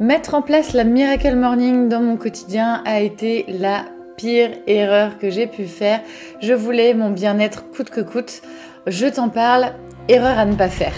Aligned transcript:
Mettre 0.00 0.34
en 0.34 0.42
place 0.42 0.74
la 0.74 0.84
Miracle 0.84 1.34
Morning 1.34 1.88
dans 1.88 2.00
mon 2.00 2.16
quotidien 2.16 2.84
a 2.86 3.00
été 3.00 3.44
la 3.48 3.84
pire 4.16 4.50
erreur 4.68 5.18
que 5.18 5.28
j'ai 5.28 5.48
pu 5.48 5.64
faire. 5.64 6.02
Je 6.40 6.52
voulais 6.52 6.94
mon 6.94 7.10
bien-être 7.10 7.68
coûte 7.72 7.90
que 7.90 8.00
coûte. 8.00 8.42
Je 8.86 9.06
t'en 9.06 9.28
parle, 9.28 9.72
erreur 10.06 10.38
à 10.38 10.44
ne 10.44 10.54
pas 10.54 10.68
faire. 10.68 10.94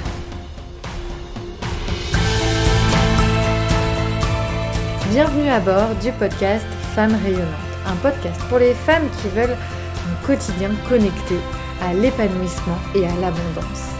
Bienvenue 5.11 5.49
à 5.49 5.61
bord 5.61 5.95
du 6.03 6.13
podcast 6.13 6.67
Femmes 6.95 7.17
rayonnantes, 7.25 7.47
un 7.87 7.97
podcast 8.03 8.39
pour 8.51 8.59
les 8.59 8.75
femmes 8.75 9.09
qui 9.23 9.29
veulent 9.29 9.57
un 9.57 10.27
quotidien 10.27 10.73
connecté 10.91 11.37
à 11.83 11.95
l'épanouissement 11.95 12.77
et 12.95 13.07
à 13.07 13.15
l'abondance 13.23 14.00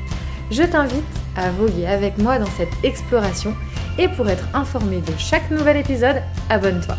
je 0.51 0.63
t'invite 0.63 1.03
à 1.37 1.49
voguer 1.49 1.87
avec 1.87 2.17
moi 2.17 2.37
dans 2.37 2.49
cette 2.57 2.73
exploration 2.83 3.55
et 3.97 4.09
pour 4.09 4.29
être 4.29 4.43
informé 4.53 4.97
de 4.97 5.13
chaque 5.17 5.49
nouvel 5.49 5.77
épisode, 5.77 6.21
abonne-toi. 6.49 6.95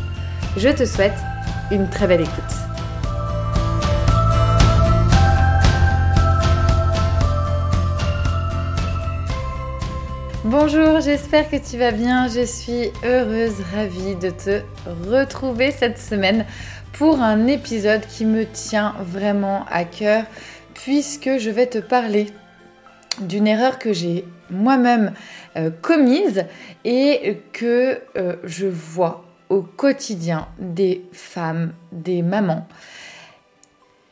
Je 0.56 0.70
te 0.70 0.86
souhaite 0.86 1.16
une 1.70 1.88
très 1.90 2.06
belle 2.06 2.22
écoute. 2.22 2.32
Bonjour, 10.44 11.00
j'espère 11.00 11.48
que 11.48 11.56
tu 11.56 11.78
vas 11.78 11.92
bien. 11.92 12.28
Je 12.28 12.44
suis 12.44 12.90
heureuse, 13.04 13.54
ravie 13.74 14.16
de 14.16 14.30
te 14.30 14.62
retrouver 15.10 15.70
cette 15.70 15.98
semaine 15.98 16.46
pour 16.94 17.20
un 17.20 17.46
épisode 17.46 18.06
qui 18.06 18.24
me 18.24 18.44
tient 18.44 18.94
vraiment 19.00 19.64
à 19.70 19.84
cœur 19.84 20.24
puisque 20.74 21.38
je 21.38 21.50
vais 21.50 21.66
te 21.66 21.78
parler 21.78 22.26
d'une 23.20 23.46
erreur 23.46 23.78
que 23.78 23.92
j'ai 23.92 24.24
moi-même 24.50 25.12
euh, 25.56 25.70
commise 25.70 26.44
et 26.84 27.40
que 27.52 28.00
euh, 28.16 28.36
je 28.44 28.66
vois 28.66 29.24
au 29.48 29.62
quotidien 29.62 30.48
des 30.58 31.04
femmes, 31.12 31.74
des 31.92 32.22
mamans, 32.22 32.66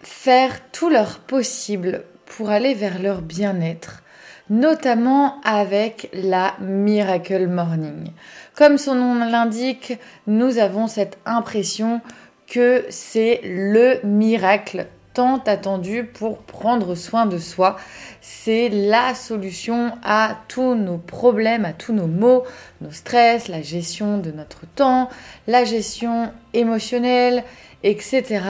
faire 0.03 0.61
tout 0.71 0.91
leur 0.91 1.19
possible 1.21 2.05
pour 2.27 2.51
aller 2.51 2.75
vers 2.75 3.01
leur 3.01 3.23
bien-être, 3.23 4.03
notamment 4.51 5.41
avec 5.43 6.11
la 6.13 6.55
Miracle 6.61 7.49
Morning. 7.49 8.11
Comme 8.55 8.77
son 8.77 8.95
nom 8.95 9.15
l'indique, 9.15 9.99
nous 10.27 10.59
avons 10.59 10.87
cette 10.87 11.19
impression 11.25 12.03
que 12.47 12.85
c'est 12.91 13.41
le 13.45 14.01
miracle 14.05 14.87
tant 15.15 15.39
attendu 15.47 16.05
pour 16.05 16.39
prendre 16.39 16.95
soin 16.95 17.27
de 17.27 17.39
soi. 17.39 17.77
C'est 18.21 18.69
la 18.69 19.15
solution 19.15 19.93
à 20.05 20.39
tous 20.49 20.75
nos 20.75 20.99
problèmes, 20.99 21.65
à 21.65 21.73
tous 21.73 21.93
nos 21.93 22.07
maux, 22.07 22.45
nos 22.81 22.93
stress, 22.93 23.49
la 23.49 23.63
gestion 23.63 24.19
de 24.19 24.31
notre 24.31 24.67
temps, 24.67 25.09
la 25.47 25.65
gestion 25.65 26.33
émotionnelle, 26.55 27.45
etc. 27.83 28.41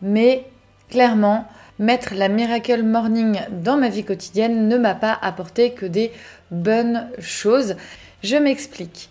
Mais 0.00 0.46
clairement, 0.90 1.46
mettre 1.78 2.14
la 2.14 2.28
Miracle 2.28 2.82
Morning 2.82 3.40
dans 3.50 3.76
ma 3.76 3.88
vie 3.88 4.04
quotidienne 4.04 4.68
ne 4.68 4.76
m'a 4.76 4.94
pas 4.94 5.18
apporté 5.20 5.72
que 5.72 5.86
des 5.86 6.12
bonnes 6.50 7.08
choses. 7.18 7.76
Je 8.22 8.36
m'explique. 8.36 9.08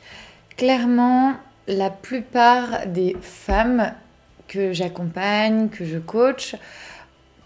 Clairement, 0.57 1.33
la 1.67 1.89
plupart 1.89 2.85
des 2.87 3.15
femmes 3.21 3.93
que 4.47 4.73
j'accompagne, 4.73 5.69
que 5.69 5.85
je 5.85 5.97
coach, 5.97 6.55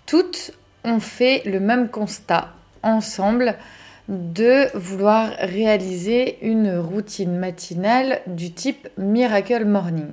toutes 0.05 0.51
ont 0.83 0.99
fait 0.99 1.41
le 1.45 1.59
même 1.59 1.89
constat 1.89 2.53
ensemble 2.83 3.55
de 4.07 4.67
vouloir 4.77 5.31
réaliser 5.39 6.37
une 6.41 6.77
routine 6.77 7.37
matinale 7.37 8.21
du 8.27 8.51
type 8.51 8.87
Miracle 8.97 9.65
Morning. 9.65 10.09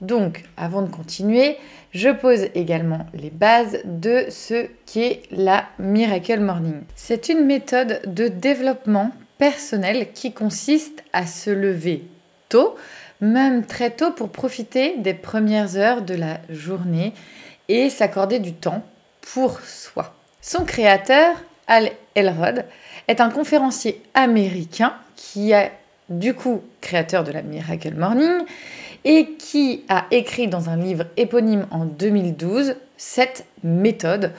Donc, 0.00 0.44
avant 0.56 0.82
de 0.82 0.90
continuer, 0.90 1.56
je 1.92 2.10
pose 2.10 2.48
également 2.54 3.06
les 3.14 3.30
bases 3.30 3.78
de 3.84 4.26
ce 4.30 4.66
qu'est 4.86 5.22
la 5.30 5.64
Miracle 5.78 6.40
Morning. 6.40 6.82
C'est 6.94 7.28
une 7.28 7.44
méthode 7.44 8.00
de 8.06 8.28
développement 8.28 9.12
personnel 9.38 10.08
qui 10.12 10.32
consiste 10.32 11.02
à 11.12 11.26
se 11.26 11.50
lever 11.50 12.04
tôt, 12.48 12.74
même 13.20 13.64
très 13.64 13.90
tôt 13.90 14.12
pour 14.12 14.30
profiter 14.30 14.96
des 14.98 15.14
premières 15.14 15.76
heures 15.76 16.02
de 16.02 16.14
la 16.14 16.40
journée 16.50 17.12
et 17.68 17.90
s'accorder 17.90 18.38
du 18.38 18.52
temps 18.52 18.82
pour 19.32 19.60
soi. 19.60 20.14
Son 20.40 20.64
créateur, 20.64 21.36
Al 21.66 21.90
Elrod, 22.14 22.64
est 23.08 23.20
un 23.20 23.30
conférencier 23.30 24.02
américain 24.14 24.94
qui 25.16 25.52
est 25.52 25.72
du 26.08 26.34
coup 26.34 26.62
créateur 26.80 27.24
de 27.24 27.32
la 27.32 27.42
Miracle 27.42 27.94
Morning 27.94 28.44
et 29.04 29.32
qui 29.38 29.84
a 29.88 30.06
écrit 30.10 30.48
dans 30.48 30.68
un 30.68 30.76
livre 30.76 31.06
éponyme 31.16 31.66
en 31.70 31.84
2012 31.84 32.76
cette 32.96 33.46
méthode 33.62 34.32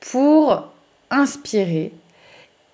pour 0.00 0.68
inspirer 1.10 1.92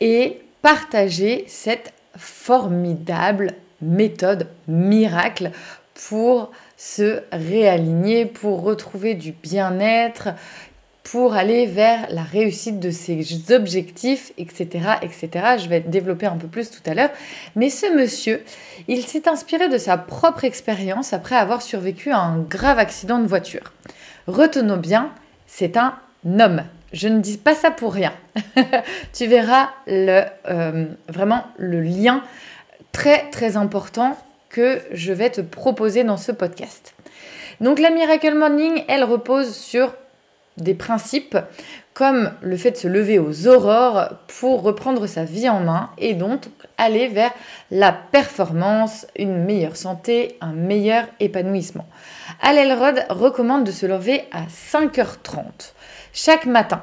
et 0.00 0.40
partager 0.62 1.44
cette 1.48 1.92
formidable 2.16 3.52
méthode 3.80 4.48
miracle 4.68 5.50
pour 6.08 6.50
se 6.76 7.22
réaligner, 7.32 8.26
pour 8.26 8.62
retrouver 8.62 9.14
du 9.14 9.32
bien-être, 9.32 10.28
pour 11.10 11.34
aller 11.34 11.66
vers 11.66 12.08
la 12.10 12.24
réussite 12.24 12.80
de 12.80 12.90
ses 12.90 13.52
objectifs, 13.52 14.32
etc., 14.38 14.66
etc. 15.02 15.28
Je 15.56 15.68
vais 15.68 15.78
développer 15.78 16.26
un 16.26 16.36
peu 16.36 16.48
plus 16.48 16.68
tout 16.68 16.82
à 16.84 16.94
l'heure. 16.94 17.10
Mais 17.54 17.70
ce 17.70 17.86
monsieur, 17.96 18.42
il 18.88 19.04
s'est 19.04 19.28
inspiré 19.28 19.68
de 19.68 19.78
sa 19.78 19.98
propre 19.98 20.44
expérience 20.44 21.12
après 21.12 21.36
avoir 21.36 21.62
survécu 21.62 22.10
à 22.10 22.18
un 22.18 22.40
grave 22.40 22.80
accident 22.80 23.20
de 23.20 23.26
voiture. 23.26 23.72
Retenons 24.26 24.78
bien, 24.78 25.12
c'est 25.46 25.76
un 25.76 25.94
homme. 26.24 26.64
Je 26.92 27.06
ne 27.06 27.20
dis 27.20 27.38
pas 27.38 27.54
ça 27.54 27.70
pour 27.70 27.94
rien. 27.94 28.12
tu 29.12 29.26
verras 29.26 29.70
le, 29.86 30.22
euh, 30.48 30.86
vraiment 31.08 31.44
le 31.56 31.82
lien 31.82 32.24
très 32.90 33.30
très 33.30 33.56
important 33.56 34.16
que 34.48 34.80
je 34.90 35.12
vais 35.12 35.30
te 35.30 35.40
proposer 35.40 36.02
dans 36.02 36.16
ce 36.16 36.32
podcast. 36.32 36.94
Donc 37.60 37.78
la 37.78 37.90
Miracle 37.90 38.34
Morning, 38.34 38.82
elle 38.88 39.04
repose 39.04 39.54
sur 39.54 39.94
des 40.56 40.74
principes 40.74 41.36
comme 41.94 42.32
le 42.42 42.56
fait 42.56 42.72
de 42.72 42.76
se 42.76 42.88
lever 42.88 43.18
aux 43.18 43.46
aurores 43.46 44.10
pour 44.38 44.62
reprendre 44.62 45.06
sa 45.06 45.24
vie 45.24 45.48
en 45.48 45.60
main 45.60 45.90
et 45.96 46.14
donc 46.14 46.42
aller 46.76 47.08
vers 47.08 47.32
la 47.70 47.92
performance, 47.92 49.06
une 49.16 49.44
meilleure 49.44 49.76
santé, 49.76 50.36
un 50.40 50.52
meilleur 50.52 51.06
épanouissement. 51.20 51.86
Al 52.42 52.58
Elrod 52.58 53.06
recommande 53.08 53.64
de 53.64 53.72
se 53.72 53.86
lever 53.86 54.24
à 54.32 54.42
5h30 54.42 55.72
chaque 56.12 56.46
matin. 56.46 56.82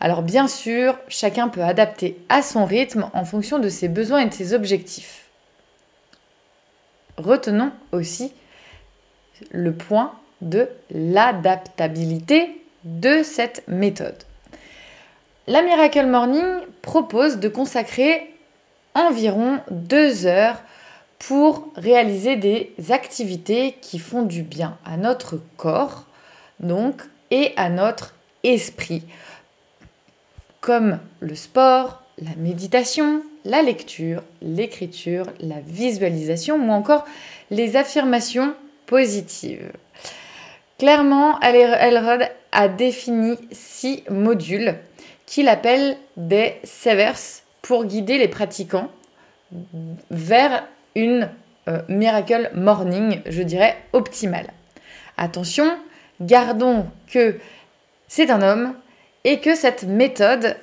Alors 0.00 0.22
bien 0.22 0.48
sûr, 0.48 0.98
chacun 1.08 1.48
peut 1.48 1.62
adapter 1.62 2.18
à 2.28 2.42
son 2.42 2.64
rythme 2.64 3.10
en 3.12 3.24
fonction 3.24 3.58
de 3.58 3.68
ses 3.68 3.88
besoins 3.88 4.20
et 4.20 4.26
de 4.26 4.34
ses 4.34 4.54
objectifs 4.54 5.28
retenons 7.18 7.72
aussi 7.92 8.32
le 9.50 9.72
point 9.72 10.12
de 10.40 10.68
l'adaptabilité 10.90 12.57
de 12.84 13.22
cette 13.22 13.66
méthode. 13.68 14.22
La 15.46 15.62
Miracle 15.62 16.06
Morning 16.06 16.44
propose 16.82 17.38
de 17.38 17.48
consacrer 17.48 18.34
environ 18.94 19.60
deux 19.70 20.26
heures 20.26 20.60
pour 21.18 21.72
réaliser 21.76 22.36
des 22.36 22.72
activités 22.90 23.76
qui 23.80 23.98
font 23.98 24.22
du 24.22 24.42
bien 24.42 24.78
à 24.84 24.96
notre 24.96 25.40
corps 25.56 26.04
donc 26.60 27.02
et 27.30 27.52
à 27.56 27.70
notre 27.70 28.14
esprit 28.44 29.02
comme 30.60 30.98
le 31.20 31.34
sport, 31.34 32.02
la 32.20 32.34
méditation, 32.36 33.22
la 33.44 33.62
lecture, 33.62 34.22
l'écriture, 34.42 35.26
la 35.40 35.60
visualisation 35.60 36.56
ou 36.56 36.70
encore 36.70 37.04
les 37.50 37.76
affirmations 37.76 38.54
positives. 38.86 39.72
Clairement, 40.78 41.40
Elrod 41.40 42.28
a 42.52 42.68
défini 42.68 43.36
six 43.52 44.04
modules 44.10 44.76
qu'il 45.26 45.48
appelle 45.48 45.96
des 46.16 46.54
severs 46.64 47.18
pour 47.62 47.84
guider 47.84 48.18
les 48.18 48.28
pratiquants 48.28 48.88
vers 50.10 50.66
une 50.94 51.30
euh, 51.68 51.82
Miracle 51.88 52.50
Morning, 52.54 53.20
je 53.26 53.42
dirais 53.42 53.76
optimal. 53.92 54.46
Attention, 55.16 55.78
gardons 56.20 56.86
que 57.12 57.38
c'est 58.06 58.30
un 58.30 58.42
homme 58.42 58.74
et 59.24 59.40
que 59.40 59.54
cette 59.54 59.84
méthode 59.84 60.56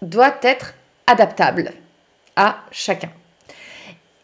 doit 0.00 0.36
être 0.42 0.74
adaptable 1.06 1.72
à 2.36 2.60
chacun. 2.70 3.10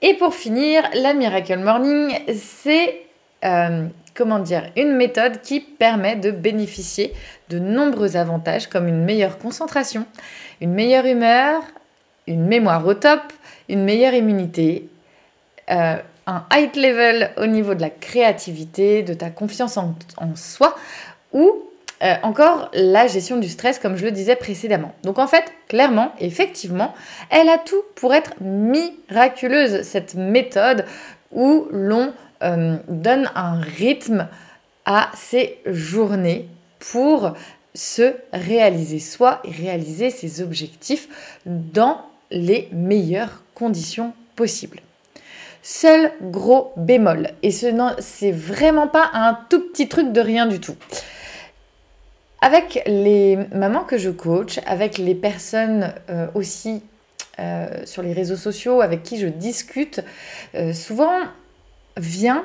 Et 0.01 0.15
pour 0.15 0.35
finir, 0.35 0.89
la 0.95 1.15
Miracle 1.15 1.59
Morning, 1.59 2.17
c'est 2.35 3.03
euh, 3.45 3.89
comment 4.19 4.41
dire 4.41 4.65
une 4.77 4.97
méthode 4.97 5.41
qui 5.41 5.61
permet 5.61 6.17
de 6.17 6.33
bénéficier 6.33 7.15
de 7.49 7.61
nombreux 7.61 8.17
avantages 8.17 8.67
comme 8.67 8.89
une 8.89 9.05
meilleure 9.05 9.39
concentration, 9.39 10.05
une 10.61 10.75
meilleure 10.75 11.07
humeur, 11.07 11.63
une 12.27 12.45
mémoire 12.45 12.85
au 12.85 12.95
top, 12.95 13.21
une 13.69 13.85
meilleure 13.85 14.15
immunité, 14.15 14.89
euh, 15.71 15.97
un 16.27 16.45
high 16.53 16.75
level 16.75 17.31
au 17.37 17.47
niveau 17.47 17.75
de 17.75 17.81
la 17.81 17.91
créativité, 17.91 19.05
de 19.05 19.15
ta 19.15 19.31
confiance 19.31 19.77
en, 19.77 19.95
soi 20.35 20.77
ou 21.33 21.63
euh, 22.03 22.15
encore 22.25 22.71
la 22.75 23.07
gestion 23.07 23.37
du 23.37 23.49
stress 23.49 23.79
comme 23.79 23.97
je 23.97 24.05
le 24.05 24.11
disais 24.11 24.35
précédemment. 24.35 24.95
Donc 25.05 25.21
en 25.21 25.29
fait, 25.29 25.45
clairement, 25.69 26.13
effectivement, 26.19 26.93
elle 27.31 27.49
a 27.49 27.59
tout 27.59 27.83
pour 27.95 28.15
être 28.15 28.33
miraculeuse, 28.41 29.83
cette 29.83 30.17
méthode 30.17 30.85
où 31.31 31.69
l'on 31.71 32.13
euh, 32.43 32.77
donne 32.89 33.29
un 33.35 33.59
rythme 33.59 34.29
à 34.85 35.11
ses 35.15 35.59
journées 35.67 36.49
pour 36.79 37.35
se 37.75 38.15
réaliser 38.33 39.01
soi 39.01 39.41
et 39.43 39.51
réaliser 39.51 40.11
ses 40.11 40.41
objectifs 40.41 41.09
dans 41.47 42.01
les 42.31 42.69
meilleures 42.73 43.43
conditions 43.55 44.13
possibles. 44.37 44.79
Seul 45.63 46.13
gros 46.23 46.73
bémol, 46.77 47.31
et 47.43 47.51
ce 47.51 47.67
c'est 47.99 48.31
vraiment 48.31 48.87
pas 48.87 49.11
un 49.15 49.37
tout 49.49 49.61
petit 49.61 49.89
truc 49.89 50.13
de 50.13 50.21
rien 50.21 50.47
du 50.47 50.61
tout. 50.61 50.77
Avec 52.41 52.83
les 52.87 53.37
mamans 53.53 53.83
que 53.83 53.99
je 53.99 54.11
coach, 54.11 54.61
avec 54.65 54.97
les 54.97 55.17
personnes 55.17 55.93
euh, 56.09 56.29
aussi 56.37 56.83
euh, 57.41 57.85
sur 57.85 58.03
les 58.03 58.13
réseaux 58.13 58.37
sociaux 58.37 58.81
avec 58.81 59.03
qui 59.03 59.19
je 59.19 59.27
discute, 59.27 60.03
souvent 60.73 61.19
vient 61.99 62.45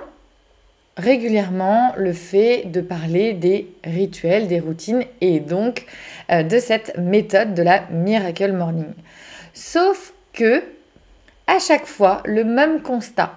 régulièrement 0.97 1.93
le 1.97 2.13
fait 2.13 2.65
de 2.65 2.81
parler 2.81 3.33
des 3.33 3.67
rituels, 3.83 4.47
des 4.47 4.59
routines 4.59 5.05
et 5.21 5.39
donc 5.39 5.85
de 6.29 6.59
cette 6.59 6.97
méthode 6.99 7.55
de 7.55 7.63
la 7.63 7.87
Miracle 7.89 8.51
Morning. 8.51 8.93
Sauf 9.53 10.13
que 10.33 10.61
à 11.47 11.59
chaque 11.59 11.85
fois 11.85 12.21
le 12.25 12.43
même 12.43 12.81
constat. 12.81 13.33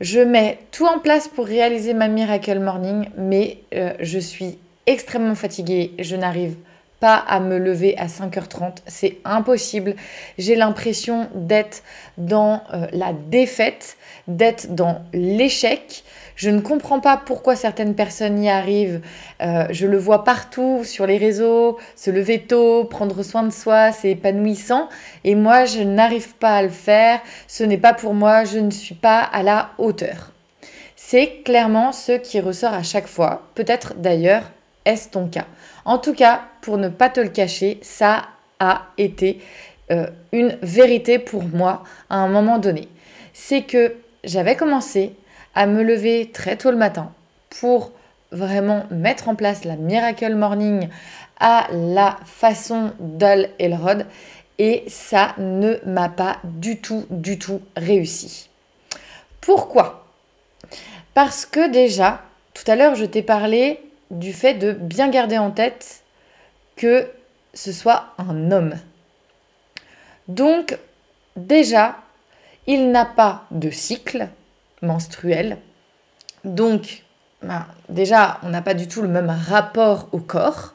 Je 0.00 0.20
mets 0.20 0.58
tout 0.70 0.86
en 0.86 0.98
place 0.98 1.28
pour 1.28 1.46
réaliser 1.46 1.94
ma 1.94 2.08
Miracle 2.08 2.58
Morning, 2.58 3.08
mais 3.16 3.58
euh, 3.74 3.94
je 4.00 4.18
suis 4.18 4.58
extrêmement 4.86 5.34
fatiguée, 5.34 5.92
je 5.98 6.16
n'arrive 6.16 6.56
pas 6.56 6.73
à 7.12 7.40
me 7.40 7.58
lever 7.58 7.96
à 7.98 8.06
5h30, 8.06 8.78
c'est 8.86 9.18
impossible. 9.24 9.94
J'ai 10.38 10.54
l'impression 10.56 11.28
d'être 11.34 11.82
dans 12.18 12.62
euh, 12.72 12.86
la 12.92 13.12
défaite, 13.12 13.96
d'être 14.28 14.74
dans 14.74 15.02
l'échec. 15.12 16.04
Je 16.36 16.50
ne 16.50 16.60
comprends 16.60 17.00
pas 17.00 17.16
pourquoi 17.16 17.54
certaines 17.54 17.94
personnes 17.94 18.42
y 18.42 18.48
arrivent. 18.48 19.00
Euh, 19.42 19.66
je 19.70 19.86
le 19.86 19.98
vois 19.98 20.24
partout 20.24 20.82
sur 20.84 21.06
les 21.06 21.16
réseaux, 21.16 21.78
se 21.94 22.10
lever 22.10 22.40
tôt, 22.40 22.84
prendre 22.84 23.22
soin 23.22 23.44
de 23.44 23.52
soi, 23.52 23.92
c'est 23.92 24.10
épanouissant. 24.10 24.88
Et 25.22 25.34
moi, 25.34 25.64
je 25.64 25.80
n'arrive 25.80 26.34
pas 26.34 26.56
à 26.56 26.62
le 26.62 26.70
faire. 26.70 27.20
Ce 27.46 27.62
n'est 27.62 27.78
pas 27.78 27.94
pour 27.94 28.14
moi, 28.14 28.44
je 28.44 28.58
ne 28.58 28.70
suis 28.70 28.96
pas 28.96 29.20
à 29.20 29.42
la 29.42 29.70
hauteur. 29.78 30.32
C'est 30.96 31.42
clairement 31.44 31.92
ce 31.92 32.12
qui 32.12 32.40
ressort 32.40 32.72
à 32.72 32.82
chaque 32.82 33.06
fois. 33.06 33.42
Peut-être 33.54 33.94
d'ailleurs 33.96 34.50
est-ce 34.84 35.08
ton 35.08 35.28
cas? 35.28 35.46
En 35.84 35.98
tout 35.98 36.14
cas, 36.14 36.42
pour 36.60 36.78
ne 36.78 36.88
pas 36.88 37.10
te 37.10 37.20
le 37.20 37.28
cacher, 37.28 37.78
ça 37.82 38.24
a 38.58 38.86
été 38.96 39.40
euh, 39.90 40.06
une 40.32 40.56
vérité 40.62 41.18
pour 41.18 41.44
moi 41.44 41.84
à 42.08 42.16
un 42.16 42.28
moment 42.28 42.58
donné. 42.58 42.88
C'est 43.32 43.62
que 43.62 43.94
j'avais 44.24 44.56
commencé 44.56 45.14
à 45.54 45.66
me 45.66 45.82
lever 45.82 46.30
très 46.32 46.56
tôt 46.56 46.70
le 46.70 46.76
matin 46.76 47.12
pour 47.60 47.92
vraiment 48.32 48.84
mettre 48.90 49.28
en 49.28 49.34
place 49.34 49.64
la 49.64 49.76
Miracle 49.76 50.34
Morning 50.34 50.88
à 51.38 51.66
la 51.72 52.16
façon 52.24 52.92
d'Al 52.98 53.50
Elrod 53.58 54.06
et 54.58 54.84
ça 54.88 55.34
ne 55.38 55.76
m'a 55.84 56.08
pas 56.08 56.38
du 56.44 56.80
tout, 56.80 57.04
du 57.10 57.38
tout 57.38 57.60
réussi. 57.76 58.48
Pourquoi? 59.40 60.06
Parce 61.12 61.44
que 61.44 61.70
déjà, 61.70 62.22
tout 62.54 62.68
à 62.70 62.76
l'heure, 62.76 62.94
je 62.94 63.04
t'ai 63.04 63.22
parlé 63.22 63.80
du 64.10 64.32
fait 64.32 64.54
de 64.54 64.72
bien 64.72 65.08
garder 65.08 65.38
en 65.38 65.50
tête 65.50 66.02
que 66.76 67.08
ce 67.52 67.72
soit 67.72 68.14
un 68.18 68.50
homme. 68.50 68.74
Donc, 70.28 70.78
déjà, 71.36 71.96
il 72.66 72.90
n'a 72.90 73.04
pas 73.04 73.44
de 73.50 73.70
cycle, 73.70 74.28
menstruelle. 74.82 75.58
Donc, 76.44 77.04
ben, 77.42 77.66
déjà, 77.88 78.38
on 78.42 78.48
n'a 78.48 78.62
pas 78.62 78.74
du 78.74 78.88
tout 78.88 79.02
le 79.02 79.08
même 79.08 79.30
rapport 79.30 80.08
au 80.12 80.18
corps 80.18 80.74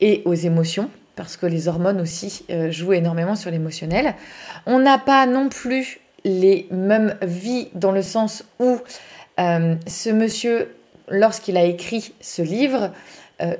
et 0.00 0.22
aux 0.24 0.34
émotions, 0.34 0.90
parce 1.16 1.36
que 1.36 1.46
les 1.46 1.68
hormones 1.68 2.00
aussi 2.00 2.44
euh, 2.50 2.70
jouent 2.70 2.92
énormément 2.92 3.36
sur 3.36 3.50
l'émotionnel. 3.50 4.14
On 4.66 4.78
n'a 4.78 4.98
pas 4.98 5.26
non 5.26 5.48
plus 5.48 6.00
les 6.24 6.66
mêmes 6.70 7.16
vies 7.22 7.68
dans 7.74 7.92
le 7.92 8.02
sens 8.02 8.44
où 8.58 8.78
euh, 9.38 9.76
ce 9.86 10.10
monsieur, 10.10 10.74
lorsqu'il 11.10 11.56
a 11.56 11.64
écrit 11.64 12.14
ce 12.20 12.42
livre, 12.42 12.90
euh, 13.40 13.54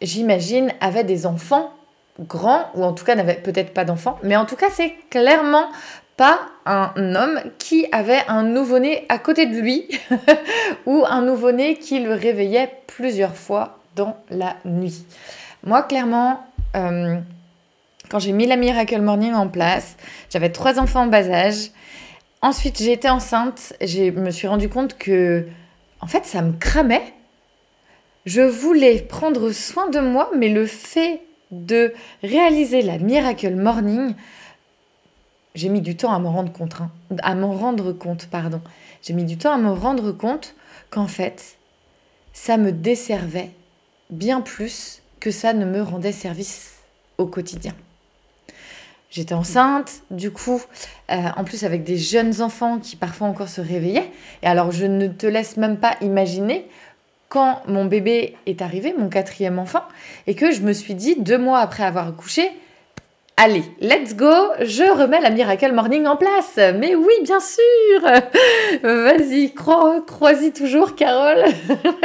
j'imagine, 0.00 0.72
avait 0.80 1.04
des 1.04 1.26
enfants 1.26 1.72
grands, 2.20 2.66
ou 2.74 2.84
en 2.84 2.92
tout 2.92 3.04
cas 3.04 3.14
n'avait 3.14 3.34
peut-être 3.34 3.74
pas 3.74 3.84
d'enfants, 3.84 4.18
mais 4.22 4.36
en 4.36 4.44
tout 4.44 4.56
cas 4.56 4.70
c'est 4.70 4.94
clairement 5.10 5.68
pas 6.16 6.38
un 6.64 6.92
homme 7.16 7.40
qui 7.58 7.86
avait 7.90 8.22
un 8.28 8.44
nouveau-né 8.44 9.04
à 9.08 9.18
côté 9.18 9.46
de 9.46 9.56
lui 9.58 9.88
ou 10.86 11.04
un 11.08 11.22
nouveau-né 11.22 11.76
qui 11.76 11.98
le 11.98 12.14
réveillait 12.14 12.70
plusieurs 12.86 13.34
fois 13.34 13.78
dans 13.96 14.16
la 14.30 14.56
nuit. 14.64 15.04
Moi, 15.64 15.82
clairement, 15.82 16.44
euh, 16.76 17.18
quand 18.10 18.18
j'ai 18.18 18.32
mis 18.32 18.46
la 18.46 18.56
Miracle 18.56 19.00
Morning 19.00 19.34
en 19.34 19.48
place, 19.48 19.96
j'avais 20.30 20.50
trois 20.50 20.78
enfants 20.78 21.02
en 21.02 21.06
bas 21.06 21.28
âge. 21.28 21.70
Ensuite, 22.42 22.78
j'ai 22.78 22.92
été 22.92 23.08
enceinte. 23.08 23.72
Je 23.80 24.10
me 24.10 24.30
suis 24.30 24.46
rendu 24.46 24.68
compte 24.68 24.98
que, 24.98 25.46
en 26.04 26.06
fait, 26.06 26.26
ça 26.26 26.42
me 26.42 26.52
cramait. 26.52 27.14
Je 28.26 28.42
voulais 28.42 29.00
prendre 29.00 29.50
soin 29.52 29.88
de 29.88 30.00
moi, 30.00 30.30
mais 30.36 30.50
le 30.50 30.66
fait 30.66 31.22
de 31.50 31.94
réaliser 32.22 32.82
la 32.82 32.98
Miracle 32.98 33.54
Morning, 33.54 34.14
j'ai 35.54 35.70
mis 35.70 35.80
du 35.80 35.96
temps 35.96 36.12
à 36.12 36.18
m'en 36.18 36.30
rendre 36.30 36.52
compte, 36.52 36.74
hein. 36.78 36.90
rendre 37.30 37.92
compte, 37.94 38.26
pardon. 38.26 38.60
J'ai 39.00 39.14
mis 39.14 39.24
du 39.24 39.38
temps 39.38 39.54
à 39.54 39.56
me 39.56 39.70
rendre 39.70 40.12
compte 40.12 40.54
qu'en 40.90 41.06
fait, 41.06 41.56
ça 42.34 42.58
me 42.58 42.70
desservait 42.70 43.52
bien 44.10 44.42
plus 44.42 45.00
que 45.20 45.30
ça 45.30 45.54
ne 45.54 45.64
me 45.64 45.80
rendait 45.80 46.12
service 46.12 46.80
au 47.16 47.24
quotidien. 47.24 47.72
J'étais 49.14 49.34
enceinte, 49.34 50.02
du 50.10 50.32
coup, 50.32 50.60
euh, 51.12 51.14
en 51.36 51.44
plus 51.44 51.62
avec 51.62 51.84
des 51.84 51.96
jeunes 51.96 52.42
enfants 52.42 52.80
qui 52.80 52.96
parfois 52.96 53.28
encore 53.28 53.48
se 53.48 53.60
réveillaient. 53.60 54.10
Et 54.42 54.48
alors, 54.48 54.72
je 54.72 54.86
ne 54.86 55.06
te 55.06 55.24
laisse 55.24 55.56
même 55.56 55.76
pas 55.76 55.94
imaginer 56.00 56.66
quand 57.28 57.62
mon 57.68 57.84
bébé 57.84 58.34
est 58.46 58.60
arrivé, 58.60 58.92
mon 58.98 59.08
quatrième 59.08 59.60
enfant, 59.60 59.84
et 60.26 60.34
que 60.34 60.50
je 60.50 60.62
me 60.62 60.72
suis 60.72 60.96
dit, 60.96 61.14
deux 61.16 61.38
mois 61.38 61.60
après 61.60 61.84
avoir 61.84 62.08
accouché, 62.08 62.50
Allez, 63.36 63.64
let's 63.80 64.14
go, 64.16 64.32
je 64.60 64.84
remets 64.96 65.20
la 65.20 65.30
Miracle 65.30 65.72
Morning 65.72 66.06
en 66.06 66.16
place. 66.16 66.56
Mais 66.56 66.94
oui, 66.94 67.12
bien 67.22 67.40
sûr. 67.40 68.00
Vas-y, 68.82 69.52
crois-y 69.52 70.52
toujours, 70.52 70.94
Carole. 70.94 71.44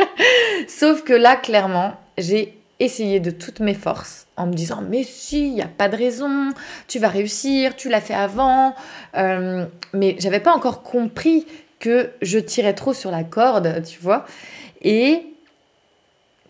Sauf 0.67 1.03
que 1.03 1.13
là, 1.13 1.35
clairement, 1.35 1.93
j'ai 2.17 2.58
essayé 2.79 3.19
de 3.19 3.31
toutes 3.31 3.59
mes 3.59 3.74
forces 3.74 4.27
en 4.38 4.48
me 4.48 4.53
disant 4.53 4.81
mais 4.88 5.03
si, 5.03 5.48
il 5.48 5.53
n'y 5.53 5.62
a 5.62 5.67
pas 5.67 5.89
de 5.89 5.95
raison, 5.95 6.51
tu 6.88 7.00
vas 7.00 7.09
réussir, 7.09 7.75
tu 7.75 7.89
l'as 7.89 8.01
fait 8.01 8.13
avant. 8.13 8.74
Euh, 9.15 9.65
mais 9.93 10.15
j'avais 10.19 10.39
pas 10.39 10.53
encore 10.53 10.81
compris 10.81 11.45
que 11.79 12.12
je 12.21 12.39
tirais 12.39 12.74
trop 12.74 12.93
sur 12.93 13.12
la 13.12 13.24
corde, 13.24 13.83
tu 13.83 14.00
vois. 14.00 14.25
Et 14.81 15.24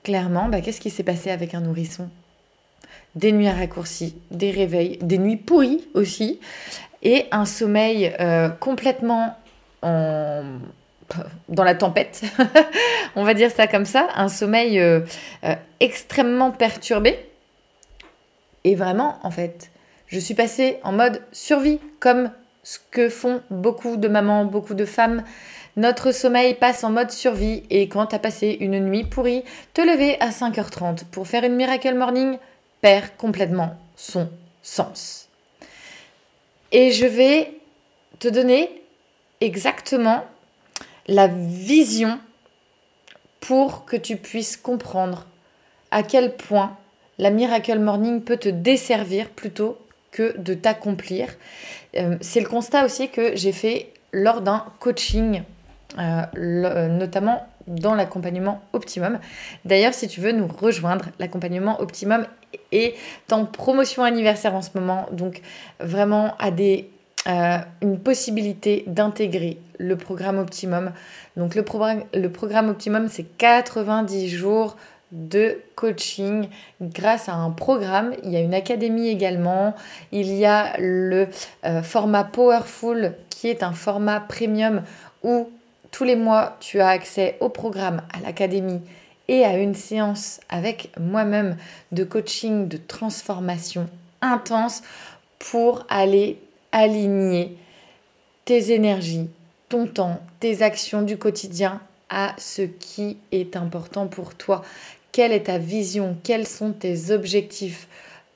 clairement, 0.04 0.50
bah, 0.50 0.62
qu'est-ce 0.62 0.82
qui 0.82 0.90
s'est 0.90 1.04
passé 1.04 1.32
avec 1.32 1.54
un 1.54 1.62
nourrisson? 1.62 2.10
Des 3.16 3.32
nuits 3.32 3.50
raccourcies, 3.50 4.16
des 4.32 4.52
réveils, 4.52 4.98
des 5.02 5.18
nuits 5.18 5.38
pourries 5.38 5.88
aussi, 5.94 6.40
et 7.02 7.26
un 7.32 7.46
sommeil 7.46 8.14
euh, 8.20 8.50
complètement 8.50 9.36
dans 11.50 11.64
la 11.64 11.76
tempête, 11.76 12.22
on 13.16 13.24
va 13.24 13.34
dire 13.34 13.52
ça 13.52 13.68
comme 13.68 13.86
ça, 13.86 14.08
un 14.16 14.30
sommeil 14.30 14.80
euh, 14.80 15.02
euh, 15.44 15.56
extrêmement 15.80 16.52
perturbé. 16.52 17.18
Et 18.64 18.76
vraiment, 18.76 19.20
en 19.24 19.32
fait, 19.32 19.72
je 20.08 20.20
suis 20.20 20.34
passée 20.34 20.80
en 20.84 20.92
mode 20.92 21.22
survie, 21.32 21.80
comme 22.00 22.32
ce 22.64 22.78
que 22.92 23.10
font 23.10 23.42
beaucoup 23.50 23.98
de 23.98 24.08
mamans, 24.08 24.46
beaucoup 24.46 24.74
de 24.74 24.86
femmes. 24.86 25.24
Notre 25.78 26.12
sommeil 26.12 26.56
passe 26.56 26.84
en 26.84 26.92
mode 26.92 27.12
survie 27.12 27.64
et 27.70 27.88
quand 27.88 28.08
tu 28.08 28.16
as 28.16 28.20
passé 28.20 28.58
une 28.60 28.80
nuit 28.80 29.06
pourrie, 29.06 29.44
te 29.74 29.82
lever 29.82 30.20
à 30.20 30.30
5h30 30.30 31.06
pour 31.06 31.28
faire 31.28 31.44
une 31.44 31.56
miracle 31.56 31.96
morning 31.96 32.38
perd 32.82 33.10
complètement 33.18 33.78
son 33.96 34.30
sens. 34.62 35.30
Et 36.72 36.92
je 36.92 37.06
vais 37.06 37.54
te 38.20 38.28
donner 38.28 38.70
exactement 39.42 40.26
la 41.10 41.28
vision 41.28 42.20
pour 43.40 43.86
que 43.86 43.98
tu 43.98 44.16
puisses 44.16 44.58
comprendre 44.58 45.26
à 45.92 46.04
quel 46.04 46.36
point 46.36 46.78
la 47.18 47.32
Miracle 47.32 47.80
Morning 47.80 48.22
peut 48.22 48.38
te 48.38 48.50
desservir 48.50 49.30
plutôt 49.30 49.78
que 50.12 50.38
de 50.38 50.54
t'accomplir. 50.54 51.28
Euh, 51.98 52.18
c'est 52.22 52.40
le 52.40 52.48
constat 52.48 52.86
aussi 52.86 53.10
que 53.10 53.36
j'ai 53.36 53.52
fait 53.52 53.92
lors 54.12 54.42
d'un 54.42 54.66
coaching, 54.80 55.42
euh, 55.98 56.88
notamment 56.88 57.48
dans 57.68 57.96
l'accompagnement 57.96 58.62
optimum. 58.74 59.20
D'ailleurs, 59.66 59.94
si 59.94 60.08
tu 60.08 60.22
veux 60.22 60.32
nous 60.32 60.48
rejoindre, 60.48 61.06
l'accompagnement 61.20 61.82
optimum 61.82 62.26
est 62.72 62.96
en 63.32 63.46
promotion 63.46 64.04
anniversaire 64.04 64.56
en 64.56 64.62
ce 64.62 64.70
moment, 64.76 65.08
donc 65.12 65.42
vraiment 65.80 66.36
à 66.40 66.52
des 66.52 66.90
une 67.26 68.00
possibilité 68.00 68.84
d'intégrer 68.88 69.60
le 69.78 69.98
programme 69.98 70.38
Optimum. 70.38 70.92
Donc 71.38 71.56
le, 71.56 71.64
programme, 71.64 72.04
le 72.14 72.30
programme 72.30 72.70
Optimum, 72.70 73.08
c'est 73.08 73.26
90 73.38 74.30
jours 74.30 74.78
de 75.12 75.60
coaching 75.76 76.48
grâce 76.82 77.30
à 77.30 77.34
un 77.34 77.52
programme. 77.52 78.14
Il 78.24 78.32
y 78.32 78.36
a 78.36 78.42
une 78.42 78.54
académie 78.54 79.10
également. 79.10 79.76
Il 80.12 80.34
y 80.34 80.46
a 80.46 80.78
le 80.80 81.28
euh, 81.66 81.82
format 81.82 82.24
Powerful 82.24 83.14
qui 83.30 83.48
est 83.48 83.64
un 83.64 83.74
format 83.74 84.20
premium 84.20 84.84
où 85.24 85.50
tous 85.92 86.04
les 86.04 86.16
mois 86.16 86.58
tu 86.60 86.80
as 86.80 86.90
accès 86.90 87.38
au 87.40 87.50
programme, 87.50 88.02
à 88.14 88.20
l'académie 88.22 88.82
et 89.28 89.46
à 89.46 89.58
une 89.58 89.76
séance 89.76 90.40
avec 90.50 90.92
moi-même 91.00 91.58
de 91.92 92.04
coaching, 92.04 92.68
de 92.68 92.78
transformation 92.78 93.88
intense 94.22 94.82
pour 95.40 95.86
aller 95.90 96.40
aligner 96.72 97.58
tes 98.46 98.72
énergies, 98.74 99.30
ton 99.70 99.88
temps, 99.88 100.20
tes 100.40 100.62
actions 100.62 101.02
du 101.02 101.18
quotidien 101.18 101.82
à 102.10 102.34
ce 102.38 102.64
qui 102.64 103.18
est 103.32 103.56
important 103.56 104.08
pour 104.08 104.36
toi. 104.36 104.64
Quelle 105.12 105.32
est 105.32 105.44
ta 105.44 105.58
vision? 105.58 106.18
Quels 106.24 106.48
sont 106.48 106.72
tes 106.72 107.12
objectifs? 107.12 107.88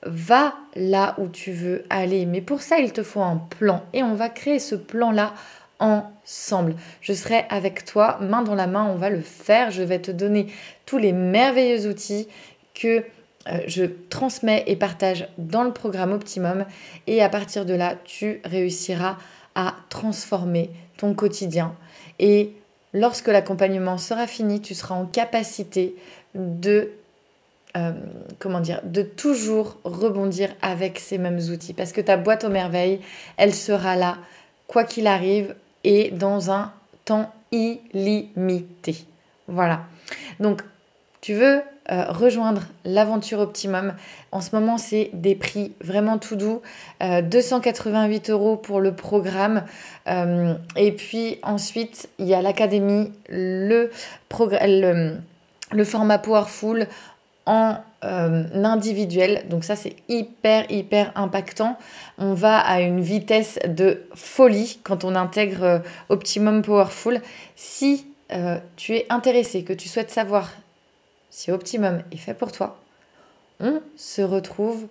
Va 0.06 0.54
là 0.76 1.16
où 1.18 1.28
tu 1.28 1.52
veux 1.52 1.86
aller. 1.90 2.26
Mais 2.26 2.42
pour 2.42 2.62
ça, 2.62 2.80
il 2.80 2.92
te 2.92 3.04
faut 3.04 3.22
un 3.22 3.38
plan. 3.38 3.84
Et 3.94 4.04
on 4.04 4.16
va 4.16 4.30
créer 4.30 4.60
ce 4.60 4.76
plan-là 4.76 5.34
ensemble. 5.80 6.76
Je 7.02 7.14
serai 7.14 7.46
avec 7.50 7.86
toi, 7.86 8.18
main 8.22 8.42
dans 8.42 8.56
la 8.56 8.68
main, 8.68 8.86
on 8.86 8.96
va 8.96 9.10
le 9.10 9.22
faire. 9.22 9.72
Je 9.72 9.84
vais 9.84 10.00
te 10.00 10.12
donner 10.12 10.48
tous 10.86 10.98
les 10.98 11.14
merveilleux 11.14 11.88
outils 11.88 12.28
que 12.74 13.04
je 13.68 13.84
transmets 14.10 14.64
et 14.68 14.76
partage 14.76 15.28
dans 15.38 15.64
le 15.64 15.72
programme 15.72 16.14
Optimum. 16.14 16.66
Et 17.08 17.22
à 17.22 17.30
partir 17.30 17.66
de 17.66 17.74
là, 17.74 17.96
tu 18.06 18.42
réussiras 18.46 19.18
à 19.56 19.76
transformer 19.90 20.70
ton 20.98 21.14
quotidien. 21.14 21.76
Et 22.20 22.52
lorsque 22.94 23.28
l'accompagnement 23.28 23.98
sera 23.98 24.28
fini, 24.28 24.62
tu 24.62 24.74
seras 24.74 24.96
en 24.96 25.06
capacité 25.06 25.96
de 26.36 26.92
euh, 27.76 27.92
comment 28.38 28.60
dire, 28.60 28.82
de 28.84 29.02
toujours 29.02 29.78
rebondir 29.84 30.50
avec 30.62 31.00
ces 31.00 31.18
mêmes 31.18 31.40
outils. 31.40 31.74
Parce 31.74 31.92
que 31.92 32.02
ta 32.02 32.18
boîte 32.18 32.44
aux 32.44 32.50
merveilles, 32.50 33.00
elle 33.38 33.54
sera 33.54 33.96
là, 33.96 34.20
quoi 34.68 34.84
qu'il 34.84 35.08
arrive, 35.08 35.56
et 35.84 36.12
dans 36.12 36.52
un 36.52 36.72
temps 37.04 37.34
illimité. 37.52 39.06
Voilà. 39.48 39.86
Donc, 40.40 40.62
tu 41.24 41.34
veux 41.34 41.62
euh, 41.92 42.06
rejoindre 42.10 42.64
l'aventure 42.84 43.40
Optimum. 43.40 43.94
En 44.34 44.42
ce 44.42 44.54
moment, 44.54 44.78
c'est 44.78 45.10
des 45.14 45.36
prix 45.36 45.72
vraiment 45.82 46.18
tout 46.18 46.36
doux. 46.36 46.62
288 47.02 48.30
euh, 48.30 48.34
euros 48.34 48.58
pour 48.58 48.82
le 48.82 48.94
programme. 48.94 49.64
et 50.06 50.92
puis 50.92 51.40
ensuite, 51.44 52.10
il 52.20 52.28
y 52.28 52.34
a 52.34 52.42
l'académie, 52.42 53.12
le, 53.30 53.90
le 54.40 55.18
le 55.72 55.84
format 55.86 56.20
Powerful 56.20 56.88
en 57.46 57.78
euh, 58.04 58.64
individuel. 58.64 59.46
Donc 59.50 59.64
ça, 59.64 59.76
c'est 59.76 59.96
hyper, 60.08 60.70
hyper 60.72 61.12
impactant. 61.16 61.78
On 62.18 62.34
va 62.34 62.58
à 62.60 62.80
une 62.82 63.02
vitesse 63.02 63.60
de 63.68 64.04
folie 64.14 64.80
quand 64.84 65.04
on 65.04 65.16
intègre 65.16 65.64
euh, 65.64 65.80
Optimum 66.10 66.62
Powerful. 66.62 67.22
Si 67.56 68.06
euh, 68.32 68.58
tu 68.76 68.96
es 68.96 69.06
intéressé, 69.10 69.64
que 69.64 69.74
tu 69.74 69.90
souhaites 69.90 70.12
savoir 70.12 70.52
si 71.34 71.52
Optimum 71.52 72.04
est 72.12 72.18
fait 72.18 72.36
pour 72.36 72.52
toi, 72.52 72.80
on 73.60 73.82
se 73.98 74.22
retrouve 74.22 74.88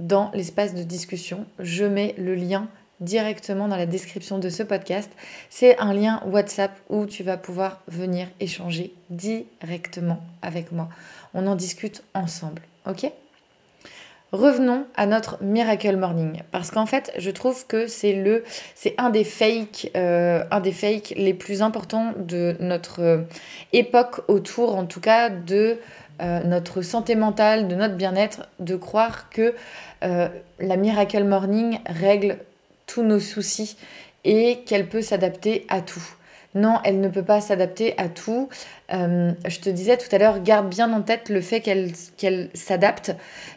dans 0.00 0.32
l'espace 0.34 0.74
de 0.74 0.82
discussion. 0.82 1.46
Je 1.60 1.84
mets 1.84 2.16
le 2.18 2.34
lien 2.34 2.66
directement 2.98 3.68
dans 3.68 3.76
la 3.76 3.86
description 3.86 4.40
de 4.40 4.48
ce 4.48 4.64
podcast. 4.64 5.08
C'est 5.50 5.78
un 5.78 5.94
lien 5.94 6.20
WhatsApp 6.26 6.76
où 6.88 7.06
tu 7.06 7.22
vas 7.22 7.36
pouvoir 7.36 7.80
venir 7.86 8.26
échanger 8.40 8.92
directement 9.08 10.20
avec 10.42 10.72
moi. 10.72 10.88
On 11.32 11.46
en 11.46 11.54
discute 11.54 12.02
ensemble, 12.12 12.62
ok? 12.88 13.12
Revenons 14.32 14.86
à 14.96 15.04
notre 15.04 15.42
Miracle 15.42 15.94
Morning 15.98 16.40
parce 16.52 16.70
qu'en 16.70 16.86
fait, 16.86 17.12
je 17.18 17.30
trouve 17.30 17.66
que 17.66 17.86
c'est 17.86 18.14
le, 18.14 18.44
c'est 18.74 18.94
un 18.96 19.10
des 19.10 19.24
fakes, 19.24 19.90
euh, 19.94 20.42
un 20.50 20.60
des 20.60 20.72
fakes 20.72 21.12
les 21.18 21.34
plus 21.34 21.60
importants 21.60 22.14
de 22.16 22.56
notre 22.58 23.02
euh, 23.02 23.18
époque 23.74 24.22
autour, 24.28 24.74
en 24.74 24.86
tout 24.86 25.00
cas 25.00 25.28
de 25.28 25.76
euh, 26.22 26.42
notre 26.44 26.80
santé 26.80 27.14
mentale, 27.14 27.68
de 27.68 27.74
notre 27.74 27.96
bien-être, 27.96 28.48
de 28.58 28.74
croire 28.74 29.28
que 29.28 29.54
la 30.00 30.76
Miracle 30.76 31.22
Morning 31.22 31.78
règle 31.86 32.38
tous 32.86 33.02
nos 33.04 33.20
soucis 33.20 33.76
et 34.24 34.60
qu'elle 34.66 34.88
peut 34.88 35.02
s'adapter 35.02 35.64
à 35.68 35.80
tout. 35.80 36.02
Non, 36.54 36.78
elle 36.84 37.00
ne 37.00 37.08
peut 37.08 37.24
pas 37.24 37.40
s'adapter 37.40 37.94
à 37.96 38.08
tout. 38.08 38.48
Euh, 38.92 39.32
je 39.46 39.60
te 39.60 39.70
disais 39.70 39.96
tout 39.96 40.14
à 40.14 40.18
l'heure, 40.18 40.42
garde 40.42 40.68
bien 40.68 40.92
en 40.92 41.00
tête 41.00 41.30
le 41.30 41.40
fait 41.40 41.60
qu'elle 41.60 42.50
s'adapte. 42.52 43.12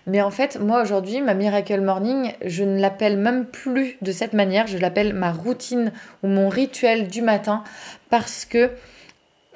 Mais 0.07 0.21
en 0.21 0.31
fait, 0.31 0.57
moi 0.59 0.81
aujourd'hui, 0.81 1.21
ma 1.21 1.33
Miracle 1.33 1.81
Morning, 1.81 2.31
je 2.45 2.63
ne 2.63 2.79
l'appelle 2.79 3.17
même 3.17 3.45
plus 3.45 3.97
de 4.01 4.11
cette 4.13 4.33
manière. 4.33 4.67
Je 4.67 4.77
l'appelle 4.77 5.13
ma 5.13 5.33
routine 5.33 5.91
ou 6.23 6.27
mon 6.27 6.47
rituel 6.47 7.09
du 7.09 7.21
matin 7.21 7.63
parce 8.09 8.45
que 8.45 8.71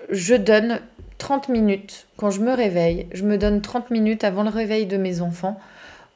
je 0.09 0.35
donne 0.35 0.81
30 1.17 1.47
minutes 1.47 2.07
quand 2.17 2.31
je 2.31 2.41
me 2.41 2.53
réveille. 2.53 3.07
Je 3.13 3.23
me 3.23 3.37
donne 3.37 3.61
30 3.61 3.89
minutes 3.89 4.25
avant 4.25 4.43
le 4.43 4.49
réveil 4.49 4.85
de 4.85 4.97
mes 4.97 5.21
enfants 5.21 5.59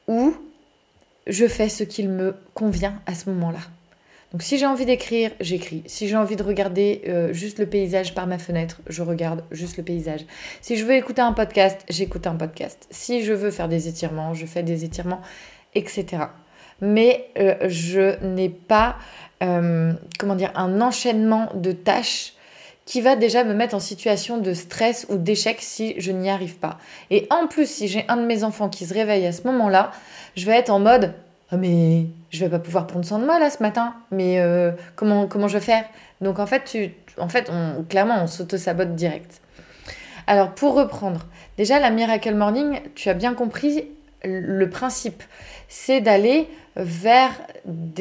où 0.08 0.34
je 1.26 1.46
fais 1.46 1.70
ce 1.70 1.84
qu'il 1.84 2.10
me 2.10 2.36
convient 2.52 3.00
à 3.06 3.14
ce 3.14 3.30
moment-là. 3.30 3.60
Donc 4.34 4.42
si 4.42 4.58
j'ai 4.58 4.66
envie 4.66 4.84
d'écrire, 4.84 5.30
j'écris. 5.38 5.84
Si 5.86 6.08
j'ai 6.08 6.16
envie 6.16 6.34
de 6.34 6.42
regarder 6.42 7.02
euh, 7.06 7.32
juste 7.32 7.60
le 7.60 7.66
paysage 7.66 8.16
par 8.16 8.26
ma 8.26 8.36
fenêtre, 8.36 8.80
je 8.88 9.00
regarde 9.00 9.44
juste 9.52 9.76
le 9.76 9.84
paysage. 9.84 10.26
Si 10.60 10.76
je 10.76 10.84
veux 10.84 10.94
écouter 10.94 11.22
un 11.22 11.32
podcast, 11.32 11.80
j'écoute 11.88 12.26
un 12.26 12.34
podcast. 12.34 12.88
Si 12.90 13.22
je 13.22 13.32
veux 13.32 13.52
faire 13.52 13.68
des 13.68 13.86
étirements, 13.86 14.34
je 14.34 14.44
fais 14.44 14.64
des 14.64 14.84
étirements, 14.84 15.20
etc. 15.76 16.24
Mais 16.80 17.28
euh, 17.38 17.54
je 17.68 18.20
n'ai 18.24 18.48
pas, 18.48 18.96
euh, 19.44 19.92
comment 20.18 20.34
dire, 20.34 20.50
un 20.56 20.80
enchaînement 20.80 21.48
de 21.54 21.70
tâches 21.70 22.32
qui 22.86 23.02
va 23.02 23.14
déjà 23.14 23.44
me 23.44 23.54
mettre 23.54 23.76
en 23.76 23.80
situation 23.80 24.38
de 24.38 24.52
stress 24.52 25.06
ou 25.10 25.16
d'échec 25.16 25.58
si 25.60 25.94
je 25.98 26.10
n'y 26.10 26.28
arrive 26.28 26.56
pas. 26.56 26.78
Et 27.12 27.28
en 27.30 27.46
plus, 27.46 27.70
si 27.70 27.86
j'ai 27.86 28.04
un 28.08 28.16
de 28.16 28.26
mes 28.26 28.42
enfants 28.42 28.68
qui 28.68 28.84
se 28.84 28.94
réveille 28.94 29.26
à 29.26 29.32
ce 29.32 29.44
moment-là, 29.44 29.92
je 30.34 30.44
vais 30.44 30.56
être 30.56 30.70
en 30.70 30.80
mode 30.80 31.14
oh 31.54 31.58
mais 31.58 32.06
je 32.30 32.40
vais 32.44 32.50
pas 32.50 32.58
pouvoir 32.58 32.86
prendre 32.86 33.04
soin 33.04 33.18
de 33.18 33.24
moi 33.24 33.38
là 33.38 33.50
ce 33.50 33.62
matin, 33.62 33.94
mais 34.10 34.40
euh, 34.40 34.72
comment, 34.96 35.26
comment 35.26 35.48
je 35.48 35.54
vais 35.54 35.64
faire? 35.64 35.84
Donc 36.20 36.38
en 36.38 36.46
fait, 36.46 36.64
tu, 36.64 36.92
en 37.18 37.28
fait 37.28 37.50
on, 37.50 37.84
clairement, 37.84 38.22
on 38.22 38.26
s'auto-sabote 38.26 38.94
direct. 38.94 39.40
Alors 40.26 40.54
pour 40.54 40.74
reprendre, 40.74 41.26
déjà 41.56 41.78
la 41.80 41.90
Miracle 41.90 42.34
Morning, 42.34 42.80
tu 42.94 43.08
as 43.08 43.14
bien 43.14 43.34
compris 43.34 43.88
le 44.24 44.68
principe, 44.70 45.22
c'est 45.68 46.00
d'aller 46.00 46.48
vers 46.76 47.30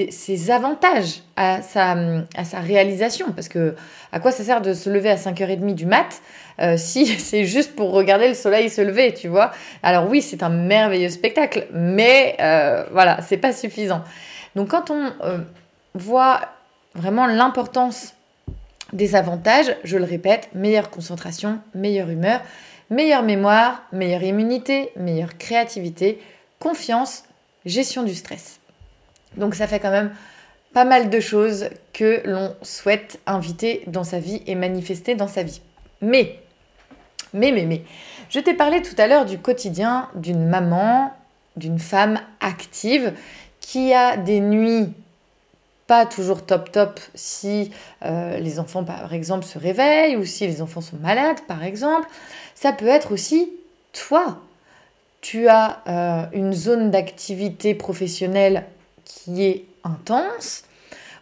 ses 0.09 0.49
avantages 0.49 1.21
à 1.35 1.61
sa, 1.61 1.95
à 2.35 2.43
sa 2.43 2.59
réalisation. 2.59 3.31
Parce 3.31 3.47
que 3.47 3.75
à 4.11 4.19
quoi 4.19 4.31
ça 4.31 4.43
sert 4.43 4.61
de 4.61 4.73
se 4.73 4.89
lever 4.89 5.09
à 5.09 5.15
5h30 5.15 5.75
du 5.75 5.85
mat 5.85 6.21
euh, 6.59 6.75
si 6.77 7.05
c'est 7.05 7.45
juste 7.45 7.75
pour 7.75 7.91
regarder 7.91 8.27
le 8.27 8.33
soleil 8.33 8.69
se 8.69 8.81
lever, 8.81 9.13
tu 9.13 9.27
vois? 9.27 9.51
Alors 9.83 10.09
oui, 10.09 10.21
c'est 10.21 10.43
un 10.43 10.49
merveilleux 10.49 11.09
spectacle, 11.09 11.67
mais 11.71 12.35
euh, 12.39 12.85
voilà, 12.91 13.21
c'est 13.21 13.37
pas 13.37 13.53
suffisant. 13.53 14.03
Donc 14.55 14.69
quand 14.69 14.89
on 14.89 15.11
euh, 15.23 15.39
voit 15.93 16.41
vraiment 16.95 17.27
l'importance 17.27 18.13
des 18.91 19.15
avantages, 19.15 19.75
je 19.83 19.97
le 19.97 20.03
répète, 20.03 20.49
meilleure 20.53 20.91
concentration, 20.91 21.59
meilleure 21.73 22.09
humeur, 22.09 22.41
meilleure 22.91 23.23
mémoire, 23.23 23.83
meilleure 23.91 24.23
immunité, 24.23 24.91
meilleure 24.95 25.37
créativité, 25.37 26.21
confiance, 26.59 27.23
gestion 27.65 28.03
du 28.03 28.13
stress. 28.13 28.59
Donc 29.37 29.55
ça 29.55 29.67
fait 29.67 29.79
quand 29.79 29.91
même 29.91 30.11
pas 30.73 30.85
mal 30.85 31.09
de 31.09 31.19
choses 31.19 31.69
que 31.93 32.21
l'on 32.25 32.55
souhaite 32.61 33.19
inviter 33.27 33.83
dans 33.87 34.03
sa 34.03 34.19
vie 34.19 34.41
et 34.47 34.55
manifester 34.55 35.15
dans 35.15 35.27
sa 35.27 35.43
vie. 35.43 35.61
Mais, 36.01 36.39
mais, 37.33 37.51
mais, 37.51 37.65
mais, 37.65 37.83
je 38.29 38.39
t'ai 38.39 38.53
parlé 38.53 38.81
tout 38.81 38.95
à 38.97 39.07
l'heure 39.07 39.25
du 39.25 39.37
quotidien 39.37 40.09
d'une 40.15 40.45
maman, 40.47 41.13
d'une 41.55 41.79
femme 41.79 42.19
active 42.39 43.13
qui 43.59 43.93
a 43.93 44.17
des 44.17 44.39
nuits 44.39 44.89
pas 45.87 46.05
toujours 46.05 46.45
top 46.45 46.71
top 46.71 46.99
si 47.13 47.71
euh, 48.03 48.37
les 48.39 48.59
enfants 48.59 48.83
par 48.83 49.13
exemple 49.13 49.45
se 49.45 49.59
réveillent 49.59 50.15
ou 50.15 50.25
si 50.25 50.47
les 50.47 50.61
enfants 50.61 50.81
sont 50.81 50.97
malades 50.97 51.41
par 51.47 51.63
exemple. 51.63 52.07
Ça 52.55 52.71
peut 52.71 52.87
être 52.87 53.11
aussi 53.11 53.51
toi. 53.91 54.39
Tu 55.21 55.47
as 55.47 55.81
euh, 55.87 56.25
une 56.33 56.53
zone 56.53 56.91
d'activité 56.91 57.75
professionnelle 57.75 58.65
est 59.27 59.65
intense 59.83 60.63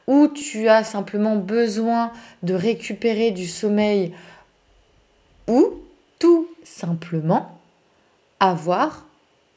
ou 0.08 0.28
tu 0.28 0.68
as 0.68 0.84
simplement 0.84 1.36
besoin 1.36 2.12
de 2.44 2.54
récupérer 2.54 3.32
du 3.32 3.48
sommeil 3.48 4.14
ou 5.48 5.82
tout 6.20 6.48
simplement 6.64 7.60
avoir 8.40 9.06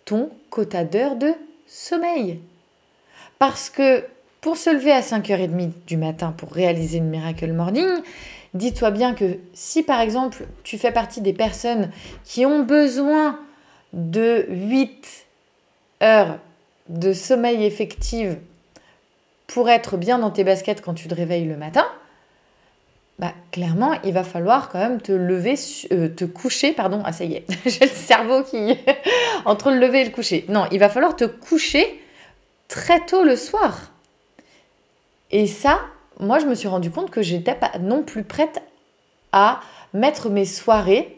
ton 0.04 0.30
quota 0.50 0.84
d'heures 0.84 1.16
de 1.16 1.32
sommeil. 1.66 2.40
Parce 3.38 3.70
que 3.70 4.04
pour 4.40 4.56
se 4.56 4.70
lever 4.70 4.92
à 4.92 5.00
5h30 5.00 5.72
du 5.86 5.96
matin 5.96 6.32
pour 6.36 6.52
réaliser 6.52 6.98
une 6.98 7.08
Miracle 7.08 7.52
Morning, 7.52 7.88
dis-toi 8.52 8.90
bien 8.90 9.14
que 9.14 9.38
si 9.54 9.82
par 9.82 10.00
exemple 10.00 10.46
tu 10.62 10.78
fais 10.78 10.92
partie 10.92 11.20
des 11.20 11.32
personnes 11.32 11.90
qui 12.24 12.44
ont 12.44 12.62
besoin 12.62 13.40
de 13.92 14.46
8 14.50 15.26
heures 16.02 16.38
de 16.88 17.12
sommeil 17.12 17.64
effective 17.64 18.38
pour 19.46 19.68
être 19.68 19.96
bien 19.96 20.18
dans 20.18 20.30
tes 20.30 20.44
baskets 20.44 20.80
quand 20.80 20.94
tu 20.94 21.08
te 21.08 21.14
réveilles 21.14 21.46
le 21.46 21.56
matin, 21.56 21.86
bah, 23.18 23.32
clairement, 23.52 23.92
il 24.02 24.12
va 24.12 24.24
falloir 24.24 24.68
quand 24.68 24.78
même 24.78 25.00
te 25.00 25.12
lever, 25.12 25.54
euh, 25.92 26.08
te 26.08 26.24
coucher, 26.24 26.72
pardon, 26.72 27.00
ah 27.04 27.12
ça 27.12 27.24
y 27.24 27.34
est, 27.34 27.46
j'ai 27.66 27.86
le 27.86 27.92
cerveau 27.92 28.42
qui 28.42 28.76
entre 29.44 29.70
le 29.70 29.78
lever 29.78 30.00
et 30.00 30.04
le 30.04 30.10
coucher. 30.10 30.44
Non, 30.48 30.66
il 30.72 30.78
va 30.78 30.88
falloir 30.88 31.14
te 31.14 31.24
coucher 31.24 32.00
très 32.68 33.04
tôt 33.06 33.22
le 33.22 33.36
soir. 33.36 33.92
Et 35.30 35.46
ça, 35.46 35.80
moi, 36.18 36.38
je 36.38 36.46
me 36.46 36.54
suis 36.54 36.68
rendu 36.68 36.90
compte 36.90 37.10
que 37.10 37.22
j'étais 37.22 37.54
pas 37.54 37.72
non 37.80 38.02
plus 38.02 38.24
prête 38.24 38.62
à 39.32 39.60
mettre 39.92 40.28
mes 40.28 40.44
soirées, 40.44 41.16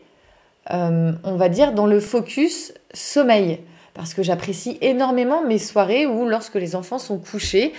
euh, 0.70 1.12
on 1.24 1.36
va 1.36 1.48
dire, 1.48 1.72
dans 1.72 1.86
le 1.86 2.00
focus 2.00 2.74
sommeil. 2.92 3.60
Parce 3.96 4.12
que 4.12 4.22
j'apprécie 4.22 4.76
énormément 4.82 5.42
mes 5.42 5.58
soirées 5.58 6.06
où, 6.06 6.28
lorsque 6.28 6.56
les 6.56 6.76
enfants 6.76 6.98
sont 6.98 7.16
couchés, 7.16 7.72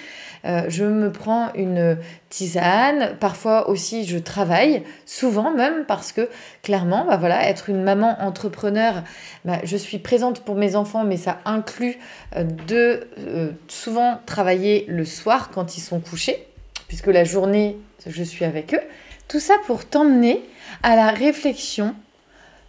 euh, 0.45 0.63
je 0.67 0.83
me 0.83 1.11
prends 1.11 1.53
une 1.53 1.99
tisane. 2.29 3.15
Parfois 3.19 3.69
aussi, 3.69 4.03
je 4.03 4.17
travaille, 4.17 4.81
souvent 5.05 5.51
même, 5.51 5.85
parce 5.85 6.11
que 6.11 6.27
clairement, 6.63 7.05
bah 7.05 7.17
voilà, 7.17 7.47
être 7.47 7.69
une 7.69 7.83
maman 7.83 8.17
entrepreneur, 8.19 9.03
bah, 9.45 9.59
je 9.63 9.77
suis 9.77 9.99
présente 9.99 10.41
pour 10.41 10.55
mes 10.55 10.75
enfants, 10.75 11.03
mais 11.03 11.17
ça 11.17 11.37
inclut 11.45 11.99
euh, 12.35 12.43
de 12.67 13.07
euh, 13.19 13.51
souvent 13.67 14.19
travailler 14.25 14.85
le 14.87 15.05
soir 15.05 15.51
quand 15.53 15.77
ils 15.77 15.81
sont 15.81 15.99
couchés, 15.99 16.47
puisque 16.87 17.07
la 17.07 17.25
journée, 17.25 17.77
je 18.07 18.23
suis 18.23 18.43
avec 18.43 18.73
eux. 18.73 18.81
Tout 19.27 19.39
ça 19.39 19.53
pour 19.67 19.85
t'emmener 19.85 20.43
à 20.81 20.95
la 20.95 21.11
réflexion 21.11 21.93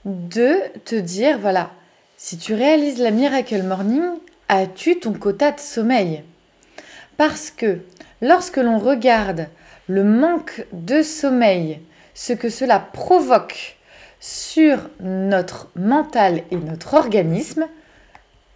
de 0.05 0.55
te 0.85 0.97
dire, 0.97 1.39
voilà, 1.39 1.71
si 2.21 2.37
tu 2.37 2.53
réalises 2.53 2.99
la 2.99 3.13
Miracle 3.13 3.63
Morning, 3.63 4.03
as-tu 4.49 4.99
ton 4.99 5.13
quota 5.13 5.53
de 5.53 5.61
sommeil? 5.61 6.25
Parce 7.17 7.53
que 7.53 7.79
lorsque 8.21 8.57
l'on 8.57 8.79
regarde 8.79 9.47
le 9.87 10.03
manque 10.03 10.67
de 10.73 11.03
sommeil, 11.03 11.79
ce 12.15 12.33
que 12.33 12.49
cela 12.49 12.81
provoque 12.81 13.77
sur 14.19 14.91
notre 14.99 15.71
mental 15.77 16.43
et 16.51 16.57
notre 16.57 16.95
organisme, 16.95 17.69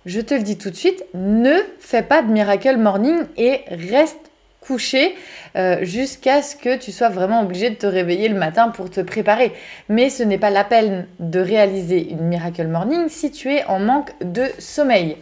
je 0.07 0.21
te 0.21 0.35
le 0.35 0.43
dis 0.43 0.59
tout 0.59 0.71
de 0.71 0.77
suite, 0.77 1.05
ne 1.15 1.55
fais 1.79 2.03
pas 2.03 2.21
de 2.21 2.33
miracle 2.33 2.79
morning 2.79 3.23
et 3.37 3.61
reste 3.69 4.32
couché 4.67 5.15
euh, 5.57 5.79
jusqu'à 5.83 6.43
ce 6.43 6.57
que 6.57 6.77
tu 6.77 6.93
sois 6.93 7.09
vraiment 7.09 7.43
obligé 7.43 7.71
de 7.71 7.75
te 7.75 7.87
réveiller 7.87 8.29
le 8.29 8.39
matin 8.39 8.69
pour 8.69 8.91
te 8.91 9.01
préparer. 9.01 9.53
Mais 9.89 10.11
ce 10.11 10.23
n'est 10.23 10.39
pas 10.39 10.51
la 10.51 10.65
peine 10.65 11.07
de 11.19 11.41
réaliser 11.41 12.11
une 12.11 12.23
miracle 12.23 12.67
morning 12.67 13.09
si 13.09 13.31
tu 13.31 13.53
es 13.53 13.65
en 13.67 13.81
manque 13.81 14.13
de 14.23 14.45
sommeil. 14.59 15.17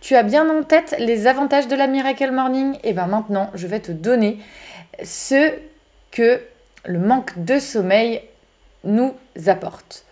Tu 0.00 0.16
as 0.16 0.22
bien 0.22 0.48
en 0.48 0.62
tête 0.62 0.96
les 0.98 1.26
avantages 1.26 1.68
de 1.68 1.76
la 1.76 1.86
Miracle 1.86 2.30
Morning? 2.30 2.78
Et 2.84 2.94
bien 2.94 3.06
maintenant, 3.06 3.50
je 3.54 3.66
vais 3.66 3.80
te 3.80 3.92
donner 3.92 4.38
ce 5.04 5.52
que 6.10 6.40
le 6.86 6.98
manque 6.98 7.32
de 7.44 7.58
sommeil 7.58 8.22
nous 8.84 9.14
apporte. 9.46 10.04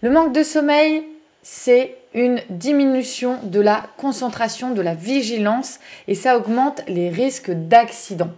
Le 0.00 0.10
manque 0.10 0.32
de 0.32 0.42
sommeil, 0.42 1.04
c'est 1.42 1.96
une 2.16 2.40
diminution 2.48 3.38
de 3.44 3.60
la 3.60 3.84
concentration, 3.98 4.72
de 4.72 4.82
la 4.82 4.94
vigilance 4.94 5.78
et 6.08 6.16
ça 6.16 6.36
augmente 6.36 6.82
les 6.88 7.10
risques 7.10 7.52
d'accident. 7.52 8.30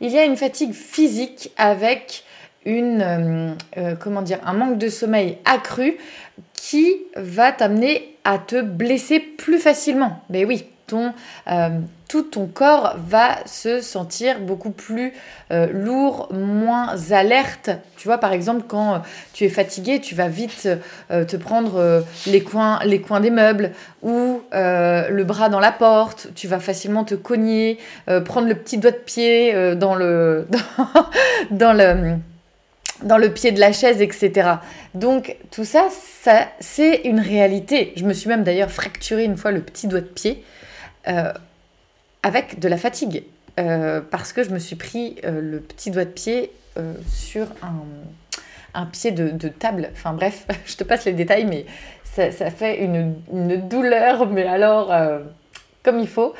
Il 0.00 0.10
y 0.10 0.18
a 0.18 0.24
une 0.24 0.36
fatigue 0.36 0.72
physique 0.72 1.52
avec 1.56 2.24
une, 2.64 3.02
euh, 3.02 3.52
euh, 3.76 3.94
comment 3.94 4.22
dire, 4.22 4.40
un 4.44 4.54
manque 4.54 4.78
de 4.78 4.88
sommeil 4.88 5.38
accru 5.44 5.98
qui 6.54 6.96
va 7.14 7.52
t'amener 7.52 8.16
à 8.24 8.38
te 8.38 8.60
blesser 8.60 9.20
plus 9.20 9.58
facilement. 9.58 10.22
Mais 10.30 10.44
oui, 10.44 10.64
euh, 10.92 11.68
tout 12.08 12.22
ton 12.22 12.46
corps 12.46 12.96
va 12.98 13.38
se 13.46 13.80
sentir 13.80 14.38
beaucoup 14.38 14.70
plus 14.70 15.12
euh, 15.50 15.66
lourd, 15.72 16.28
moins 16.32 16.94
alerte. 17.10 17.70
Tu 17.96 18.06
vois, 18.06 18.18
par 18.18 18.32
exemple, 18.32 18.64
quand 18.68 19.02
tu 19.32 19.44
es 19.44 19.48
fatigué, 19.48 20.00
tu 20.00 20.14
vas 20.14 20.28
vite 20.28 20.68
euh, 21.10 21.24
te 21.24 21.36
prendre 21.36 22.04
les, 22.26 22.42
coins, 22.42 22.78
les 22.84 23.00
coins 23.00 23.20
des 23.20 23.30
meubles 23.30 23.72
ou 24.02 24.42
le 24.52 25.22
bras 25.24 25.48
dans 25.48 25.60
la 25.60 25.72
porte. 25.72 26.28
Tu 26.34 26.46
vas 26.46 26.60
facilement 26.60 27.04
te 27.04 27.14
cogner, 27.14 27.78
prendre 28.24 28.48
le 28.48 28.54
petit 28.54 28.78
doigt 28.78 28.92
de 28.92 28.96
pied 28.96 29.74
dans 29.76 29.94
le... 29.94 30.46
dans 31.50 31.72
le 31.72 32.18
dans 33.02 33.18
le 33.18 33.30
pied 33.30 33.52
de 33.52 33.60
la 33.60 33.72
chaise, 33.72 34.00
etc. 34.00 34.48
Donc 34.94 35.36
tout 35.50 35.64
ça, 35.64 35.88
ça 35.90 36.48
c'est 36.60 37.02
une 37.04 37.20
réalité. 37.20 37.92
Je 37.96 38.04
me 38.04 38.12
suis 38.12 38.28
même 38.28 38.42
d'ailleurs 38.42 38.70
fracturé 38.70 39.24
une 39.24 39.36
fois 39.36 39.52
le 39.52 39.60
petit 39.60 39.86
doigt 39.86 40.00
de 40.00 40.06
pied 40.06 40.42
euh, 41.08 41.32
avec 42.22 42.58
de 42.58 42.68
la 42.68 42.76
fatigue. 42.76 43.24
Euh, 43.58 44.00
parce 44.10 44.32
que 44.32 44.42
je 44.42 44.50
me 44.50 44.58
suis 44.58 44.76
pris 44.76 45.16
euh, 45.24 45.40
le 45.40 45.60
petit 45.60 45.90
doigt 45.90 46.04
de 46.04 46.10
pied 46.10 46.50
sur 47.10 47.46
un, 48.74 48.84
pied 48.86 49.10
de, 49.10 49.48
table. 49.48 49.88
Enfin 49.92 50.12
bref, 50.12 50.46
je 50.66 50.76
te 50.76 50.84
passe 50.84 51.06
les 51.06 51.12
détails, 51.12 51.46
mais 51.46 51.64
ça, 52.04 52.50
fait 52.50 52.84
une, 52.84 53.14
une, 53.32 53.66
douleur, 53.68 54.26
mais 54.26 54.44
alors 54.44 54.94
comme 55.82 55.98
il 56.00 56.08
faut. 56.08 56.34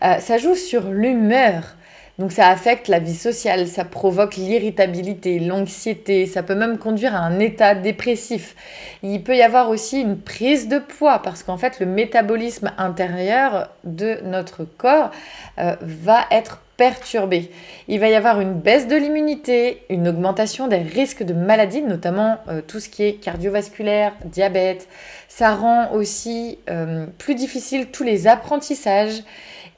ça 0.00 0.38
joue 0.38 0.54
sur 0.54 0.88
l'humeur. 0.88 1.76
Donc 2.18 2.30
ça 2.30 2.48
affecte 2.48 2.86
la 2.86 3.00
vie 3.00 3.14
sociale, 3.14 3.66
ça 3.66 3.84
provoque 3.84 4.36
l'irritabilité, 4.36 5.40
l'anxiété, 5.40 6.26
ça 6.26 6.44
peut 6.44 6.54
même 6.54 6.78
conduire 6.78 7.14
à 7.14 7.18
un 7.18 7.40
état 7.40 7.74
dépressif. 7.74 8.54
Il 9.02 9.24
peut 9.24 9.36
y 9.36 9.42
avoir 9.42 9.68
aussi 9.68 10.00
une 10.00 10.20
prise 10.20 10.68
de 10.68 10.78
poids 10.78 11.20
parce 11.20 11.42
qu'en 11.42 11.56
fait 11.56 11.80
le 11.80 11.86
métabolisme 11.86 12.70
intérieur 12.78 13.68
de 13.82 14.20
notre 14.22 14.64
corps 14.64 15.10
euh, 15.58 15.74
va 15.80 16.26
être 16.30 16.60
perturbé. 16.76 17.50
Il 17.88 18.00
va 18.00 18.08
y 18.08 18.14
avoir 18.14 18.40
une 18.40 18.54
baisse 18.54 18.88
de 18.88 18.96
l'immunité, 18.96 19.82
une 19.90 20.08
augmentation 20.08 20.68
des 20.68 20.78
risques 20.78 21.22
de 21.22 21.34
maladies, 21.34 21.82
notamment 21.82 22.38
euh, 22.48 22.62
tout 22.66 22.80
ce 22.80 22.88
qui 22.88 23.02
est 23.04 23.14
cardiovasculaire, 23.14 24.12
diabète. 24.24 24.88
Ça 25.28 25.54
rend 25.54 25.92
aussi 25.92 26.58
euh, 26.70 27.06
plus 27.18 27.34
difficile 27.34 27.86
tous 27.86 28.04
les 28.04 28.26
apprentissages 28.26 29.22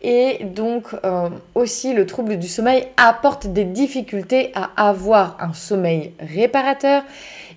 et 0.02 0.44
donc 0.44 0.88
euh, 1.04 1.30
aussi 1.54 1.94
le 1.94 2.06
trouble 2.06 2.38
du 2.38 2.48
sommeil 2.48 2.87
apporte 2.96 3.46
des 3.46 3.64
difficultés 3.64 4.52
à 4.54 4.88
avoir 4.88 5.37
un 5.40 5.52
sommeil 5.52 6.12
réparateur. 6.20 7.02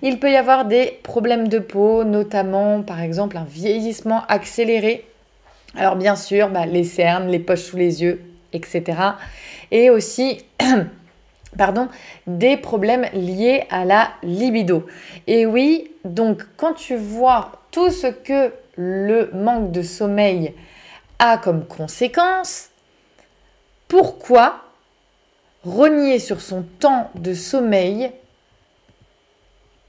Il 0.02 0.18
peut 0.18 0.30
y 0.30 0.36
avoir 0.36 0.64
des 0.64 0.98
problèmes 1.02 1.48
de 1.48 1.58
peau, 1.58 2.04
notamment 2.04 2.82
par 2.82 3.00
exemple 3.00 3.36
un 3.36 3.44
vieillissement 3.44 4.22
accéléré. 4.28 5.04
Alors 5.76 5.96
bien 5.96 6.16
sûr, 6.16 6.48
bah, 6.48 6.66
les 6.66 6.84
cernes, 6.84 7.28
les 7.28 7.38
poches 7.38 7.62
sous 7.62 7.76
les 7.76 8.02
yeux, 8.02 8.22
etc. 8.52 8.84
Et 9.70 9.90
aussi... 9.90 10.44
pardon, 11.58 11.88
des 12.26 12.56
problèmes 12.56 13.06
liés 13.12 13.64
à 13.70 13.84
la 13.84 14.10
libido. 14.22 14.86
Et 15.26 15.46
oui, 15.46 15.90
donc 16.04 16.46
quand 16.56 16.74
tu 16.74 16.96
vois 16.96 17.52
tout 17.70 17.90
ce 17.90 18.06
que 18.06 18.52
le 18.76 19.30
manque 19.34 19.72
de 19.72 19.82
sommeil 19.82 20.54
a 21.20 21.38
comme 21.38 21.64
conséquence 21.66 22.70
pourquoi 23.86 24.64
renier 25.64 26.18
sur 26.18 26.40
son 26.40 26.62
temps 26.80 27.10
de 27.14 27.34
sommeil 27.34 28.10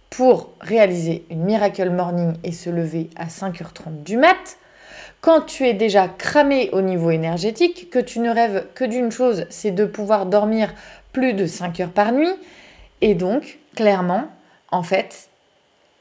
pour 0.10 0.52
réaliser 0.60 1.26
une 1.30 1.44
Miracle 1.44 1.90
Morning 1.90 2.34
et 2.44 2.52
se 2.52 2.70
lever 2.70 3.10
à 3.16 3.28
5h30 3.28 4.04
du 4.04 4.18
mat 4.18 4.58
Quand 5.22 5.42
tu 5.42 5.66
es 5.66 5.74
déjà 5.74 6.10
cramé 6.10 6.70
au 6.74 6.82
niveau 6.82 7.12
énergétique, 7.12 7.90
que 7.90 8.00
tu 8.00 8.20
ne 8.20 8.30
rêves 8.30 8.66
que 8.76 8.84
d'une 8.84 9.12
chose, 9.12 9.46
c'est 9.50 9.72
de 9.72 9.86
pouvoir 9.86 10.26
dormir 10.26 10.74
plus 11.14 11.34
de 11.34 11.46
5 11.46 11.80
heures 11.80 11.92
par 11.92 12.12
nuit, 12.12 12.34
et 13.00 13.16
donc, 13.16 13.60
clairement, 13.76 14.26
en 14.70 14.84
fait, 14.84 15.30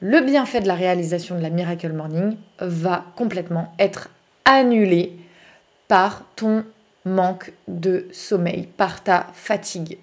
le 0.01 0.21
bienfait 0.21 0.61
de 0.61 0.67
la 0.67 0.75
réalisation 0.75 1.37
de 1.37 1.43
la 1.43 1.51
Miracle 1.51 1.93
Morning 1.93 2.37
va 2.59 3.05
complètement 3.15 3.73
être 3.79 4.09
annulé 4.45 5.13
par 5.89 6.23
ton 6.37 6.65
manque 7.05 7.53
de 7.69 8.07
sommeil, 8.13 8.69
par 8.77 9.03
ta 9.03 9.27
fatigue. 9.35 9.99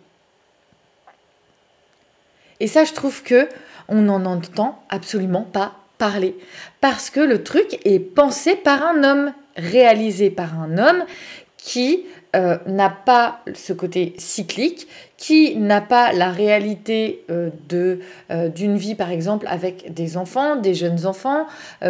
Et 2.60 2.68
ça, 2.68 2.84
je 2.84 2.94
trouve 2.94 3.24
que 3.24 3.48
on 3.88 4.02
n'en 4.02 4.26
entend 4.26 4.84
absolument 4.90 5.44
pas 5.44 5.76
parler. 5.98 6.36
Parce 6.82 7.10
que 7.10 7.20
le 7.20 7.44
truc 7.44 7.80
est 7.86 8.00
pensé 8.00 8.56
par 8.56 8.84
un 8.84 9.04
homme, 9.04 9.34
réalisé 9.56 10.30
par 10.30 10.60
un 10.60 10.78
homme 10.78 11.06
qui 11.58 12.06
euh, 12.36 12.58
n'a 12.68 12.90
pas 12.90 13.42
ce 13.54 13.74
côté 13.74 14.14
cyclique, 14.18 14.88
qui 15.18 15.56
n'a 15.56 15.82
pas 15.82 16.14
la 16.14 16.30
réalité 16.32 17.24
euh, 17.32 17.50
de 17.70 18.00
euh, 18.32 18.50
d'une 18.50 18.78
vie 18.78 18.96
par 18.96 19.10
exemple 19.12 19.48
avec 19.50 19.94
des 19.94 20.18
enfants, 20.18 20.56
des 20.56 20.74
jeunes 20.74 21.06
enfants, 21.06 21.48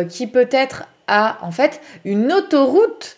qui 0.09 0.27
peut-être 0.27 0.85
en 1.07 1.51
fait 1.51 1.81
une 2.05 2.31
autoroute 2.31 3.17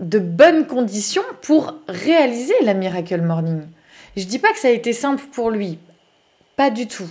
de 0.00 0.18
bonnes 0.18 0.66
conditions 0.66 1.22
pour 1.42 1.74
réaliser 1.88 2.54
la 2.62 2.74
Miracle 2.74 3.22
Morning. 3.22 3.62
Je 4.16 4.24
dis 4.24 4.38
pas 4.38 4.52
que 4.52 4.58
ça 4.58 4.68
a 4.68 4.72
été 4.72 4.92
simple 4.92 5.24
pour 5.32 5.50
lui, 5.50 5.78
pas 6.56 6.70
du 6.70 6.86
tout. 6.86 7.08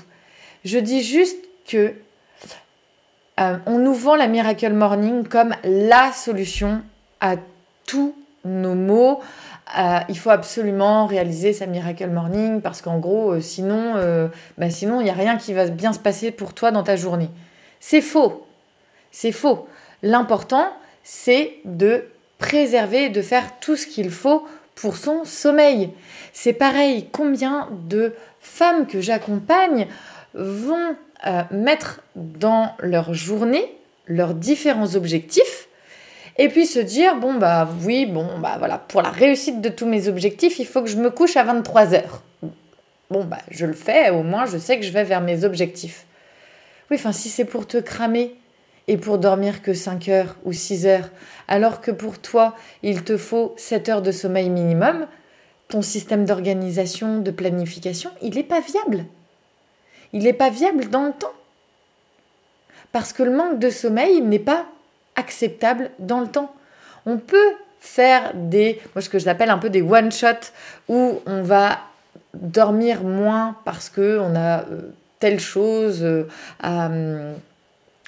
Je 0.64 0.80
dis 0.80 1.04
juste 1.04 1.38
que 1.68 1.94
euh, 3.40 3.58
on 3.66 3.80
nous 3.80 3.94
vend 3.94 4.16
la 4.16 4.28
Miracle 4.28 4.74
Morning 4.74 5.28
comme 5.28 5.56
la 5.64 6.12
solution 6.12 6.82
à 7.22 7.36
tous 7.86 8.16
nos 8.46 8.76
maux. 8.76 9.22
Euh, 9.78 10.00
il 10.10 10.18
faut 10.18 10.30
absolument 10.30 11.06
réaliser 11.06 11.52
sa 11.54 11.66
Miracle 11.66 12.10
Morning 12.10 12.62
parce 12.62 12.82
qu'en 12.82 12.98
gros, 13.00 13.34
euh, 13.34 13.42
sinon, 13.42 13.96
bah, 14.58 14.70
sinon, 14.70 15.02
il 15.02 15.06
n'y 15.06 15.10
a 15.10 15.14
rien 15.14 15.38
qui 15.38 15.54
va 15.54 15.68
bien 15.68 15.94
se 15.94 16.00
passer 16.00 16.32
pour 16.32 16.54
toi 16.54 16.72
dans 16.72 16.84
ta 16.84 16.96
journée. 16.96 17.30
C'est 17.80 18.02
faux. 18.02 18.45
C'est 19.16 19.32
faux. 19.32 19.66
L'important, 20.04 20.68
c'est 21.02 21.54
de 21.64 22.04
préserver, 22.38 23.08
de 23.08 23.22
faire 23.22 23.60
tout 23.62 23.78
ce 23.78 23.88
qu'il 23.88 24.10
faut 24.10 24.46
pour 24.76 24.98
son 24.98 25.24
sommeil. 25.24 25.92
C'est 26.34 26.52
pareil, 26.52 27.08
combien 27.14 27.70
de 27.88 28.14
femmes 28.42 28.86
que 28.86 29.00
j'accompagne 29.00 29.88
vont 30.34 30.98
euh, 31.26 31.44
mettre 31.50 32.02
dans 32.18 32.74
leur 32.80 33.14
journée 33.14 33.74
leurs 34.06 34.34
différents 34.34 34.96
objectifs 34.96 35.70
et 36.38 36.50
puis 36.50 36.66
se 36.66 36.80
dire 36.80 37.16
bon 37.16 37.36
bah 37.36 37.70
oui 37.84 38.06
bon 38.06 38.38
bah 38.40 38.58
voilà 38.60 38.78
pour 38.78 39.02
la 39.02 39.10
réussite 39.10 39.62
de 39.62 39.70
tous 39.70 39.88
mes 39.88 40.10
objectifs 40.10 40.60
il 40.60 40.68
faut 40.68 40.82
que 40.82 40.90
je 40.90 40.98
me 40.98 41.10
couche 41.10 41.38
à 41.38 41.44
23 41.44 41.96
heures 41.96 42.22
bon 43.10 43.24
bah 43.24 43.40
je 43.50 43.66
le 43.66 43.74
fais 43.74 44.12
au 44.12 44.22
moins 44.22 44.46
je 44.46 44.58
sais 44.58 44.78
que 44.78 44.86
je 44.86 44.92
vais 44.92 45.06
vers 45.06 45.22
mes 45.22 45.44
objectifs 45.46 46.06
oui 46.92 46.98
enfin 47.00 47.14
si 47.14 47.30
c'est 47.30 47.46
pour 47.46 47.66
te 47.66 47.78
cramer 47.78 48.36
et 48.88 48.98
pour 48.98 49.18
dormir 49.18 49.62
que 49.62 49.74
5 49.74 50.08
heures 50.10 50.36
ou 50.46 50.54
6 50.54 50.86
heures 50.86 51.10
alors 51.48 51.82
que 51.82 51.92
pour 51.92 52.20
toi 52.20 52.56
il 52.84 53.04
te 53.04 53.18
faut 53.18 53.54
7 53.58 53.90
heures 53.90 54.02
de 54.02 54.12
sommeil 54.12 54.50
minimum 54.50 55.08
ton 55.68 55.82
système 55.82 56.26
d'organisation 56.26 57.20
de 57.20 57.32
planification 57.32 58.12
il 58.22 58.36
n'est 58.36 58.44
pas 58.44 58.60
viable 58.62 59.06
il 60.16 60.24
n'est 60.24 60.34
pas 60.34 60.50
viable 60.50 60.90
dans 60.90 61.06
le 61.06 61.12
temps. 61.12 61.34
Parce 62.94 63.12
que 63.12 63.22
le 63.22 63.32
manque 63.32 63.60
de 63.60 63.70
sommeil 63.70 64.22
n'est 64.22 64.40
pas 64.40 64.66
acceptable 65.18 65.92
dans 66.00 66.22
le 66.22 66.28
temps. 66.28 66.56
On 67.06 67.18
peut 67.18 67.52
faire 67.82 68.32
des, 68.34 68.82
moi 68.96 69.02
ce 69.02 69.10
que 69.10 69.20
j'appelle 69.20 69.50
un 69.50 69.58
peu 69.58 69.70
des 69.70 69.82
one-shots, 69.82 70.54
où 70.88 71.20
on 71.26 71.44
va 71.44 71.80
dormir 72.34 73.04
moins 73.04 73.58
parce 73.66 73.90
qu'on 73.90 74.36
a 74.36 74.62
euh, 74.62 74.94
telle 75.20 75.42
chose 75.42 76.02
euh, 76.02 76.30
à 76.64 76.90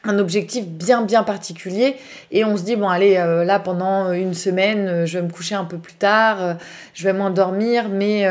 un 0.04 0.20
objectif 0.20 0.66
bien 0.66 1.02
bien 1.02 1.24
particulier. 1.24 1.98
Et 2.32 2.46
on 2.46 2.58
se 2.58 2.64
dit 2.64 2.76
bon 2.76 2.88
allez 2.88 3.18
euh, 3.18 3.44
là 3.44 3.60
pendant 3.60 4.12
une 4.12 4.34
semaine 4.34 4.88
euh, 4.88 5.06
je 5.06 5.18
vais 5.18 5.26
me 5.26 5.32
coucher 5.32 5.56
un 5.56 5.66
peu 5.66 5.78
plus 5.78 5.96
tard 5.96 6.42
euh, 6.42 6.54
je 6.94 7.04
vais 7.04 7.14
m'endormir 7.14 7.90
mais 7.90 8.28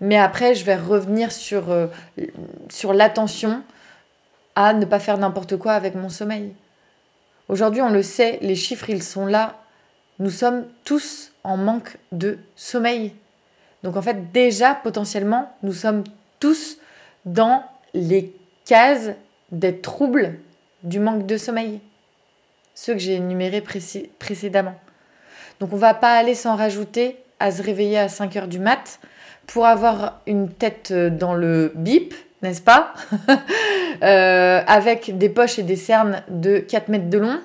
mais 0.00 0.18
après 0.18 0.54
je 0.54 0.64
vais 0.64 0.76
revenir 0.76 1.32
sur 1.32 1.64
sur 2.68 2.92
l'attention 2.92 3.62
à 4.54 4.72
ne 4.72 4.84
pas 4.84 4.98
faire 4.98 5.18
n'importe 5.18 5.56
quoi 5.56 5.72
avec 5.72 5.94
mon 5.94 6.08
sommeil. 6.08 6.52
Aujourd'hui 7.48 7.82
on 7.82 7.90
le 7.90 8.02
sait 8.02 8.38
les 8.42 8.56
chiffres 8.56 8.90
ils 8.90 9.02
sont 9.02 9.26
là. 9.26 9.56
Nous 10.18 10.30
sommes 10.30 10.64
tous 10.84 11.32
en 11.44 11.56
manque 11.56 11.96
de 12.12 12.38
sommeil. 12.56 13.14
Donc 13.82 13.96
en 13.96 14.02
fait 14.02 14.32
déjà 14.32 14.74
potentiellement 14.74 15.50
nous 15.62 15.72
sommes 15.72 16.04
tous 16.40 16.76
dans 17.24 17.64
les 17.94 18.34
cases 18.64 19.10
des 19.50 19.78
troubles 19.78 20.38
du 20.82 21.00
manque 21.00 21.26
de 21.26 21.36
sommeil, 21.36 21.80
ceux 22.74 22.94
que 22.94 23.00
j'ai 23.00 23.14
énumérés 23.14 23.62
précédemment. 24.18 24.74
Donc 25.60 25.72
on 25.72 25.76
va 25.76 25.94
pas 25.94 26.16
aller 26.16 26.34
s'en 26.34 26.56
rajouter 26.56 27.16
à 27.38 27.50
se 27.50 27.62
réveiller 27.62 27.98
à 27.98 28.08
5 28.08 28.36
heures 28.36 28.48
du 28.48 28.58
mat 28.58 29.00
pour 29.46 29.66
avoir 29.66 30.20
une 30.26 30.48
tête 30.48 30.90
euh, 30.92 31.10
dans 31.10 31.34
le 31.34 31.72
bip, 31.74 32.14
n'est-ce 32.42 32.62
pas 32.62 32.94
euh, 34.02 34.62
Avec 34.66 35.18
des 35.18 35.28
poches 35.28 35.58
et 35.58 35.62
des 35.62 35.76
cernes 35.76 36.22
de 36.28 36.58
4 36.58 36.88
mètres 36.88 37.10
de 37.10 37.18
long, 37.18 37.40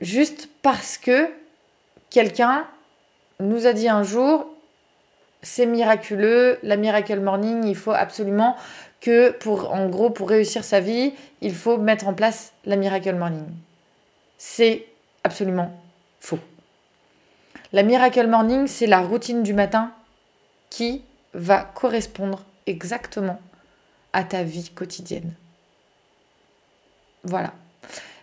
juste 0.00 0.48
parce 0.62 0.96
que 0.98 1.28
quelqu'un 2.10 2.64
nous 3.40 3.66
a 3.66 3.72
dit 3.72 3.88
un 3.88 4.02
jour, 4.02 4.46
c'est 5.42 5.66
miraculeux, 5.66 6.58
la 6.62 6.76
Miracle 6.76 7.20
Morning, 7.20 7.64
il 7.64 7.76
faut 7.76 7.92
absolument 7.92 8.56
que 9.00 9.30
pour, 9.30 9.72
en 9.72 9.88
gros, 9.88 10.10
pour 10.10 10.28
réussir 10.28 10.64
sa 10.64 10.80
vie, 10.80 11.12
il 11.40 11.54
faut 11.54 11.78
mettre 11.78 12.08
en 12.08 12.14
place 12.14 12.52
la 12.64 12.76
Miracle 12.76 13.14
Morning. 13.14 13.46
C'est 14.38 14.86
absolument 15.24 15.72
faux. 16.20 16.40
La 17.72 17.82
Miracle 17.82 18.26
Morning, 18.26 18.66
c'est 18.66 18.86
la 18.86 19.00
routine 19.00 19.42
du 19.42 19.54
matin 19.54 19.92
qui 20.70 21.02
va 21.34 21.62
correspondre 21.62 22.44
exactement 22.66 23.40
à 24.12 24.24
ta 24.24 24.42
vie 24.42 24.70
quotidienne. 24.70 25.34
Voilà. 27.24 27.52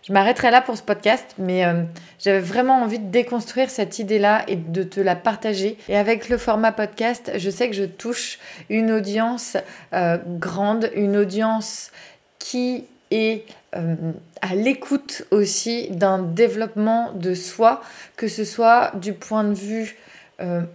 Je 0.06 0.12
m'arrêterai 0.12 0.52
là 0.52 0.60
pour 0.60 0.76
ce 0.76 0.84
podcast, 0.84 1.34
mais 1.36 1.64
euh, 1.64 1.82
j'avais 2.20 2.38
vraiment 2.38 2.80
envie 2.80 3.00
de 3.00 3.10
déconstruire 3.10 3.70
cette 3.70 3.98
idée-là 3.98 4.44
et 4.46 4.54
de 4.54 4.84
te 4.84 5.00
la 5.00 5.16
partager. 5.16 5.76
Et 5.88 5.96
avec 5.96 6.28
le 6.28 6.38
format 6.38 6.70
podcast, 6.70 7.32
je 7.34 7.50
sais 7.50 7.68
que 7.68 7.74
je 7.74 7.82
touche 7.82 8.38
une 8.70 8.92
audience 8.92 9.56
euh, 9.94 10.18
grande, 10.24 10.92
une 10.94 11.16
audience 11.16 11.90
qui 12.38 12.84
est 13.10 13.46
euh, 13.74 13.96
à 14.42 14.54
l'écoute 14.54 15.24
aussi 15.32 15.88
d'un 15.90 16.22
développement 16.22 17.10
de 17.14 17.34
soi, 17.34 17.82
que 18.16 18.28
ce 18.28 18.44
soit 18.44 18.92
du 18.94 19.12
point 19.12 19.42
de 19.42 19.54
vue 19.54 19.96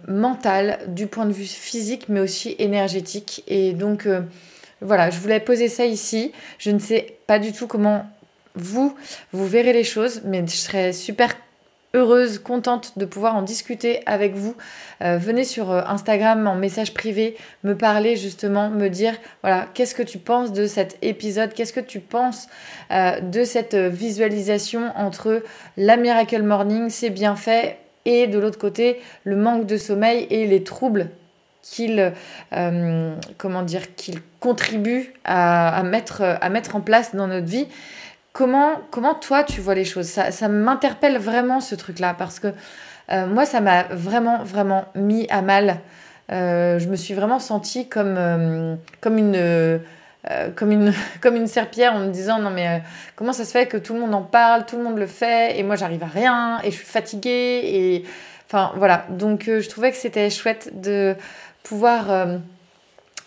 mental, 0.08 0.80
du 0.88 1.06
point 1.06 1.24
de 1.24 1.32
vue 1.32 1.44
physique, 1.44 2.08
mais 2.08 2.18
aussi 2.18 2.56
énergétique. 2.58 3.44
Et 3.46 3.74
donc, 3.74 4.08
voilà, 4.80 5.08
je 5.10 5.20
voulais 5.20 5.38
poser 5.38 5.68
ça 5.68 5.86
ici. 5.86 6.32
Je 6.58 6.72
ne 6.72 6.80
sais 6.80 7.16
pas 7.28 7.38
du 7.38 7.52
tout 7.52 7.68
comment 7.68 8.04
vous, 8.54 8.94
vous 9.32 9.46
verrez 9.46 9.72
les 9.72 9.84
choses, 9.84 10.22
mais 10.24 10.44
je 10.46 10.56
serais 10.56 10.92
super 10.92 11.34
heureuse, 11.94 12.38
contente 12.38 12.98
de 12.98 13.04
pouvoir 13.04 13.36
en 13.36 13.42
discuter 13.42 14.00
avec 14.06 14.34
vous. 14.34 14.54
Euh, 15.02 15.18
venez 15.18 15.44
sur 15.44 15.70
euh, 15.70 15.82
Instagram 15.86 16.46
en 16.46 16.54
message 16.54 16.94
privé, 16.94 17.36
me 17.64 17.76
parler 17.76 18.16
justement, 18.16 18.70
me 18.70 18.88
dire 18.88 19.14
voilà, 19.42 19.68
qu'est-ce 19.74 19.94
que 19.94 20.02
tu 20.02 20.18
penses 20.18 20.52
de 20.52 20.66
cet 20.66 20.96
épisode, 21.02 21.52
qu'est-ce 21.52 21.72
que 21.72 21.80
tu 21.80 22.00
penses 22.00 22.48
euh, 22.90 23.20
de 23.20 23.44
cette 23.44 23.74
visualisation 23.74 24.92
entre 24.96 25.42
la 25.76 25.96
Miracle 25.96 26.42
Morning, 26.42 26.88
ses 26.88 27.10
bienfaits, 27.10 27.76
et 28.04 28.26
de 28.26 28.38
l'autre 28.38 28.58
côté, 28.58 29.00
le 29.24 29.36
manque 29.36 29.66
de 29.66 29.76
sommeil 29.76 30.26
et 30.30 30.46
les 30.46 30.64
troubles 30.64 31.10
qu'il 31.62 32.12
comment 33.38 33.62
dire 33.62 33.94
qu'il 33.94 34.18
contribue 34.40 35.14
à, 35.24 35.80
mettre, 35.84 36.22
à 36.22 36.48
mettre 36.48 36.74
en 36.74 36.80
place 36.80 37.14
dans 37.14 37.28
notre 37.28 37.46
vie? 37.46 37.68
Comment, 38.32 38.80
comment 38.90 39.14
toi 39.14 39.44
tu 39.44 39.60
vois 39.60 39.74
les 39.74 39.84
choses? 39.84 40.06
Ça, 40.06 40.48
m'interpelle 40.48 41.18
vraiment 41.18 41.60
ce 41.60 41.74
truc-là 41.74 42.14
parce 42.14 42.40
que 42.40 42.48
euh, 43.10 43.26
moi 43.26 43.44
ça 43.44 43.60
m'a 43.60 43.82
vraiment 43.90 44.42
vraiment 44.42 44.86
mis 44.94 45.26
à 45.28 45.42
mal. 45.42 45.80
Euh, 46.30 46.78
je 46.78 46.88
me 46.88 46.96
suis 46.96 47.12
vraiment 47.12 47.38
sentie 47.38 47.88
comme, 47.88 48.14
euh, 48.16 48.74
comme 49.00 49.18
une... 49.18 49.80
comme 50.54 50.70
une, 50.70 50.94
comme 51.20 51.36
une 51.36 51.46
serpillère 51.46 51.94
en 51.94 51.98
me 51.98 52.10
disant 52.10 52.38
non 52.38 52.50
mais 52.50 52.82
comment 53.16 53.34
ça 53.34 53.44
se 53.44 53.50
fait 53.50 53.66
que 53.66 53.76
tout 53.76 53.92
le 53.92 54.00
monde 54.00 54.14
en 54.14 54.22
parle, 54.22 54.64
tout 54.64 54.78
le 54.78 54.84
monde 54.84 54.98
le 54.98 55.06
fait 55.06 55.58
et 55.58 55.62
moi 55.62 55.76
j'arrive 55.76 56.02
à 56.02 56.06
rien 56.06 56.60
et 56.62 56.70
je 56.70 56.76
suis 56.76 56.86
fatiguée 56.86 57.60
et 57.64 58.04
enfin 58.46 58.72
voilà 58.76 59.04
donc 59.10 59.44
je 59.46 59.68
trouvais 59.68 59.90
que 59.90 59.96
c'était 59.96 60.30
chouette 60.30 60.80
de 60.80 61.16
pouvoir 61.64 62.06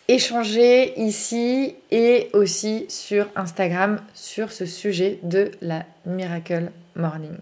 échanger 0.08 1.00
ici 1.00 1.76
et 1.92 2.30
aussi 2.34 2.86
sur 2.90 3.28
Instagram 3.36 4.00
sur 4.14 4.52
ce 4.52 4.66
sujet 4.66 5.20
de 5.24 5.52
la 5.62 5.84
Miracle 6.06 6.72
Morning. 6.96 7.38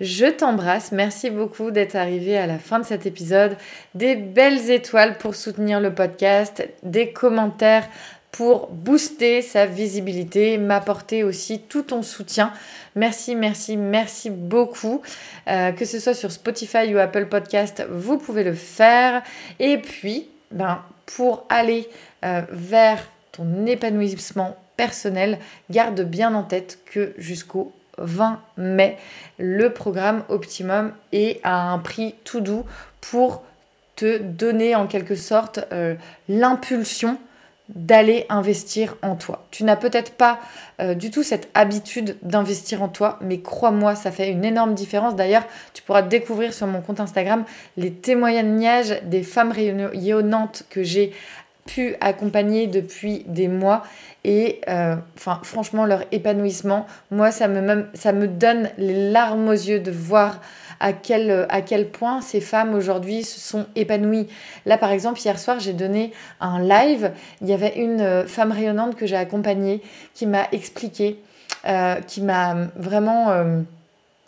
Je 0.00 0.26
t'embrasse, 0.26 0.90
merci 0.90 1.30
beaucoup 1.30 1.70
d'être 1.70 1.94
arrivé 1.94 2.36
à 2.36 2.46
la 2.46 2.58
fin 2.58 2.80
de 2.80 2.84
cet 2.84 3.06
épisode. 3.06 3.56
Des 3.94 4.16
belles 4.16 4.70
étoiles 4.70 5.18
pour 5.18 5.36
soutenir 5.36 5.80
le 5.80 5.94
podcast, 5.94 6.68
des 6.82 7.12
commentaires 7.12 7.88
pour 8.32 8.66
booster 8.66 9.42
sa 9.42 9.64
visibilité, 9.64 10.58
m'apporter 10.58 11.22
aussi 11.22 11.60
tout 11.60 11.82
ton 11.82 12.02
soutien. 12.02 12.52
Merci, 12.96 13.36
merci, 13.36 13.76
merci 13.76 14.30
beaucoup. 14.30 15.02
Euh, 15.46 15.70
que 15.70 15.84
ce 15.84 16.00
soit 16.00 16.14
sur 16.14 16.32
Spotify 16.32 16.92
ou 16.92 16.98
Apple 16.98 17.26
Podcast, 17.26 17.86
vous 17.88 18.18
pouvez 18.18 18.42
le 18.42 18.54
faire. 18.54 19.22
Et 19.60 19.78
puis, 19.78 20.26
ben, 20.50 20.82
pour 21.06 21.44
aller 21.48 21.88
euh, 22.24 22.42
vers 22.50 23.02
ton 23.32 23.66
épanouissement 23.66 24.56
personnel, 24.76 25.38
garde 25.70 26.00
bien 26.02 26.34
en 26.34 26.42
tête 26.42 26.78
que 26.84 27.14
jusqu'au 27.18 27.72
20 27.98 28.40
mai, 28.56 28.98
le 29.38 29.70
programme 29.70 30.24
Optimum 30.28 30.92
est 31.12 31.40
à 31.44 31.70
un 31.70 31.78
prix 31.78 32.14
tout 32.24 32.40
doux 32.40 32.64
pour 33.00 33.42
te 33.96 34.18
donner 34.18 34.74
en 34.74 34.86
quelque 34.86 35.14
sorte 35.14 35.60
euh, 35.72 35.94
l'impulsion 36.28 37.18
d'aller 37.68 38.26
investir 38.28 38.96
en 39.02 39.16
toi. 39.16 39.46
Tu 39.50 39.64
n'as 39.64 39.76
peut-être 39.76 40.12
pas 40.12 40.38
euh, 40.80 40.94
du 40.94 41.10
tout 41.10 41.22
cette 41.22 41.48
habitude 41.54 42.16
d'investir 42.22 42.82
en 42.82 42.88
toi, 42.88 43.18
mais 43.22 43.40
crois-moi, 43.40 43.94
ça 43.94 44.10
fait 44.10 44.30
une 44.30 44.44
énorme 44.44 44.74
différence. 44.74 45.16
D'ailleurs, 45.16 45.44
tu 45.72 45.82
pourras 45.82 46.02
découvrir 46.02 46.52
sur 46.52 46.66
mon 46.66 46.82
compte 46.82 47.00
Instagram 47.00 47.44
les 47.76 47.90
témoignages 47.92 49.00
des 49.04 49.22
femmes 49.22 49.52
rayonnantes 49.52 50.64
que 50.68 50.82
j'ai 50.82 51.12
pu 51.66 51.96
accompagner 52.00 52.66
depuis 52.66 53.24
des 53.26 53.48
mois 53.48 53.82
et 54.22 54.60
euh, 54.68 54.96
franchement 55.16 55.86
leur 55.86 56.02
épanouissement 56.12 56.86
moi 57.10 57.30
ça 57.30 57.48
me 57.48 57.86
ça 57.94 58.12
me 58.12 58.28
donne 58.28 58.70
les 58.76 59.10
larmes 59.10 59.48
aux 59.48 59.52
yeux 59.52 59.80
de 59.80 59.90
voir 59.90 60.40
à 60.84 60.92
quel, 60.92 61.46
à 61.48 61.62
quel 61.62 61.88
point 61.88 62.20
ces 62.20 62.42
femmes 62.42 62.74
aujourd'hui 62.74 63.24
se 63.24 63.40
sont 63.40 63.64
épanouies. 63.74 64.28
Là, 64.66 64.76
par 64.76 64.92
exemple, 64.92 65.18
hier 65.18 65.38
soir, 65.38 65.58
j'ai 65.58 65.72
donné 65.72 66.12
un 66.42 66.60
live. 66.60 67.10
Il 67.40 67.48
y 67.48 67.54
avait 67.54 67.78
une 67.78 68.02
euh, 68.02 68.26
femme 68.26 68.52
rayonnante 68.52 68.94
que 68.94 69.06
j'ai 69.06 69.16
accompagnée 69.16 69.80
qui 70.12 70.26
m'a 70.26 70.46
expliqué, 70.52 71.18
euh, 71.66 71.94
qui 72.02 72.20
m'a 72.20 72.68
vraiment 72.76 73.30
euh, 73.30 73.60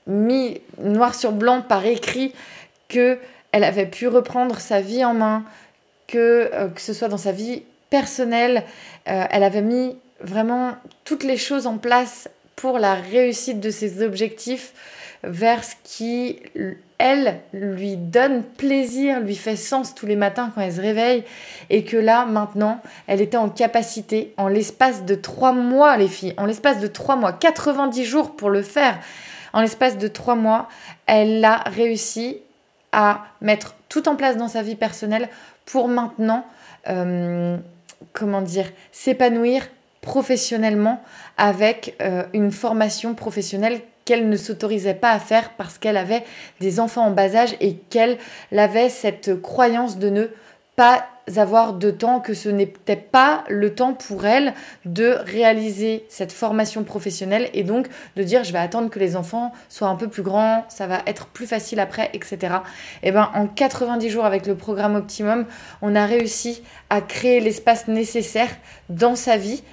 mis 0.07 0.59
noir 0.83 1.15
sur 1.15 1.33
blanc 1.33 1.61
par 1.61 1.85
écrit 1.85 2.33
que 2.89 3.19
elle 3.53 3.65
avait 3.65 3.85
pu 3.85 4.09
reprendre 4.09 4.59
sa 4.59 4.81
vie 4.81 5.05
en 5.05 5.13
main, 5.13 5.45
que, 6.07 6.51
que 6.75 6.81
ce 6.81 6.95
soit 6.95 7.09
dans 7.09 7.19
sa 7.19 7.33
vie 7.33 7.63
personnelle, 7.91 8.65
elle 9.05 9.43
avait 9.43 9.63
mis 9.63 9.97
vraiment 10.21 10.73
toutes 11.05 11.25
les 11.25 11.39
choses 11.39 11.67
en 11.67 11.79
place 11.79 12.29
pour 12.55 12.79
la 12.79 12.95
réussite 12.95 13.61
de 13.61 13.71
ses 13.71 14.03
objectifs 14.03 14.73
vers 15.27 15.65
ce 15.65 15.75
qui, 15.85 16.39
elle, 16.99 17.41
lui 17.53 17.97
donne 17.97 18.43
plaisir, 18.43 19.21
lui 19.21 19.35
fait 19.35 19.57
sens 19.57 19.95
tous 19.95 20.07
les 20.07 20.17
matins 20.17 20.53
quand 20.55 20.61
elle 20.61 20.73
se 20.73 20.81
réveille, 20.81 21.25
et 21.69 21.85
que 21.85 21.97
là, 21.97 22.25
maintenant, 22.25 22.81
elle 23.07 23.21
était 23.21 23.37
en 23.37 23.49
capacité, 23.49 24.33
en 24.37 24.49
l'espace 24.49 25.05
de 25.05 25.15
trois 25.15 25.53
mois, 25.53 25.97
les 25.97 26.09
filles, 26.09 26.35
en 26.39 26.47
l'espace 26.47 26.81
de 26.81 26.87
trois 26.87 27.17
mois, 27.17 27.33
90 27.33 28.05
jours 28.05 28.37
pour 28.37 28.51
le 28.51 28.63
faire, 28.63 28.99
en 29.53 29.61
l'espace 29.61 29.99
de 29.99 30.09
trois 30.09 30.37
mois, 30.37 30.69
elle 31.07 31.45
a 31.45 31.57
réussi 31.67 32.39
à 32.93 33.25
mettre 33.41 33.75
tout 33.89 34.09
en 34.09 34.17
place 34.17 34.37
dans 34.37 34.49
sa 34.49 34.63
vie 34.63 34.77
personnelle 34.77 35.29
pour 35.65 35.89
maintenant, 35.89 36.47
euh, 36.89 37.57
comment 38.13 38.43
dire, 38.43 38.67
s'épanouir 38.93 39.67
professionnellement 40.01 41.03
avec 41.37 41.97
euh, 42.01 42.23
une 42.33 42.53
formation 42.53 43.15
professionnelle 43.15 43.81
qu'elle 44.07 44.31
ne 44.31 44.37
s'autorisait 44.39 44.95
pas 44.95 45.11
à 45.11 45.19
faire 45.19 45.51
parce 45.59 45.77
qu'elle 45.77 45.99
avait 45.99 46.25
des 46.61 46.81
enfants 46.81 47.07
en 47.07 47.11
bas 47.11 47.37
âge 47.37 47.57
et 47.61 47.75
qu'elle 47.75 48.17
avait 48.57 48.89
cette 48.89 49.43
croyance 49.43 49.99
de 49.99 50.09
ne 50.09 50.29
pas 50.77 51.05
avoir 51.37 51.73
de 51.73 51.91
temps, 51.91 52.21
que 52.21 52.35
ce 52.35 52.49
n'était 52.49 52.95
pas 52.95 53.43
le 53.49 53.75
temps 53.75 53.95
pour 53.95 54.27
elle 54.27 54.55
de 54.85 55.17
réaliser 55.25 56.07
cette 56.09 56.31
formation 56.31 56.85
professionnelle 56.85 57.51
et 57.53 57.65
donc 57.65 57.89
de 58.15 58.23
dire 58.23 58.45
je 58.45 58.53
vais 58.53 58.61
attendre 58.61 58.91
que 58.91 59.01
les 59.01 59.17
enfants 59.17 59.53
soient 59.69 59.89
un 59.89 59.97
peu 59.97 60.07
plus 60.07 60.23
grands, 60.23 60.65
ça 60.69 60.87
va 60.87 61.03
être 61.07 61.27
plus 61.27 61.47
facile 61.47 61.81
après, 61.81 62.11
etc. 62.13 62.39
Et 63.03 63.09
eh 63.09 63.13
ben 63.13 63.31
en 63.35 63.49
90 63.49 64.09
jours 64.09 64.25
avec 64.25 64.47
le 64.47 64.55
programme 64.55 64.95
Optimum, 64.95 65.47
on 65.83 65.97
a 65.97 66.07
réussi 66.07 66.63
à 66.91 67.01
créer 67.01 67.41
l'espace 67.41 67.89
nécessaire 67.89 68.51
dans 68.89 69.17
sa 69.17 69.37
vie 69.37 69.65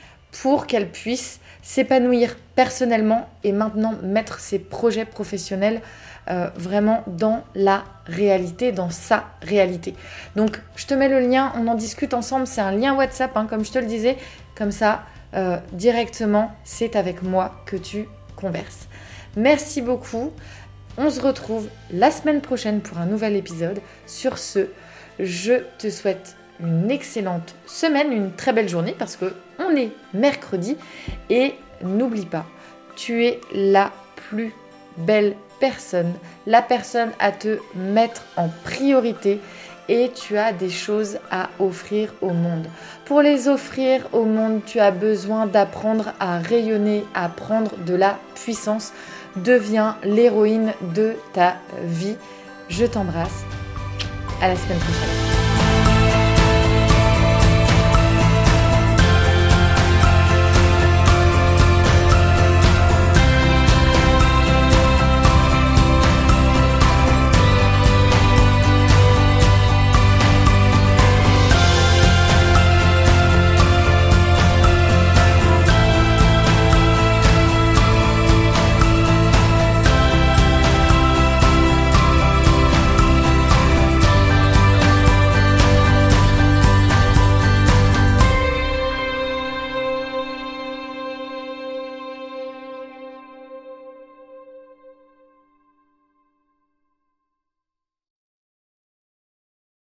pour 0.42 0.66
qu'elle 0.66 0.90
puisse 0.90 1.40
s'épanouir 1.64 2.36
personnellement 2.56 3.28
et 3.44 3.54
maintenant 3.54 3.96
mettre 4.04 4.40
ses 4.40 4.60
projets 4.60 5.06
professionnels 5.06 5.82
euh, 6.30 6.50
vraiment 6.56 7.04
dans 7.08 7.44
la 7.56 7.84
réalité, 8.06 8.72
dans 8.72 8.92
sa 8.92 9.26
réalité. 9.42 9.96
Donc 10.36 10.62
je 10.76 10.86
te 10.86 10.94
mets 10.94 11.10
le 11.10 11.20
lien, 11.20 11.52
on 11.56 11.68
en 11.68 11.76
discute 11.76 12.14
ensemble, 12.14 12.46
c'est 12.46 12.62
un 12.62 12.72
lien 12.72 12.96
WhatsApp, 12.96 13.36
hein, 13.36 13.48
comme 13.50 13.66
je 13.66 13.72
te 13.72 13.80
le 13.80 13.86
disais, 13.86 14.18
comme 14.56 14.72
ça 14.72 15.04
euh, 15.34 15.58
directement 15.72 16.52
c'est 16.64 16.96
avec 16.96 17.24
moi 17.24 17.64
que 17.66 17.78
tu 17.78 18.06
converses. 18.36 18.88
Merci 19.36 19.82
beaucoup, 19.82 20.32
on 20.98 21.10
se 21.10 21.22
retrouve 21.22 21.70
la 21.92 22.12
semaine 22.12 22.42
prochaine 22.42 22.82
pour 22.82 23.00
un 23.00 23.06
nouvel 23.06 23.36
épisode. 23.36 23.80
Sur 24.06 24.38
ce, 24.38 24.68
je 25.20 25.64
te 25.80 25.90
souhaite 25.90 26.36
une 26.60 26.92
excellente 26.92 27.56
semaine, 27.66 28.12
une 28.12 28.32
très 28.32 28.54
belle 28.54 28.70
journée 28.70 28.96
parce 28.98 29.16
que 29.16 29.34
on 29.60 29.76
est 29.76 29.92
mercredi 30.14 30.78
et 31.30 31.54
n'oublie 31.84 32.26
pas, 32.26 32.46
tu 32.96 33.26
es 33.26 33.40
la 33.54 33.92
plus 34.16 34.54
belle 34.98 35.36
personne, 35.60 36.14
la 36.46 36.62
personne 36.62 37.12
à 37.20 37.32
te 37.32 37.60
mettre 37.76 38.24
en 38.36 38.50
priorité 38.64 39.40
et 39.90 40.12
tu 40.14 40.38
as 40.38 40.54
des 40.54 40.70
choses 40.70 41.20
à 41.30 41.50
offrir 41.60 42.14
au 42.22 42.30
monde. 42.30 42.68
Pour 43.06 43.22
les 43.22 43.48
offrir 43.48 44.08
au 44.14 44.24
monde, 44.24 44.62
tu 44.66 44.80
as 44.80 44.92
besoin 44.92 45.46
d'apprendre 45.46 46.14
à 46.20 46.40
rayonner, 46.40 47.04
à 47.14 47.30
prendre 47.30 47.76
de 47.78 47.96
la 47.96 48.18
puissance. 48.36 48.94
Deviens 49.36 49.98
l'héroïne 50.04 50.74
de 50.94 51.16
ta 51.34 51.56
vie. 51.84 52.16
Je 52.70 52.86
t'embrasse. 52.86 53.44
À 54.42 54.48
la 54.48 54.56
semaine 54.56 54.80
prochaine. 54.80 55.33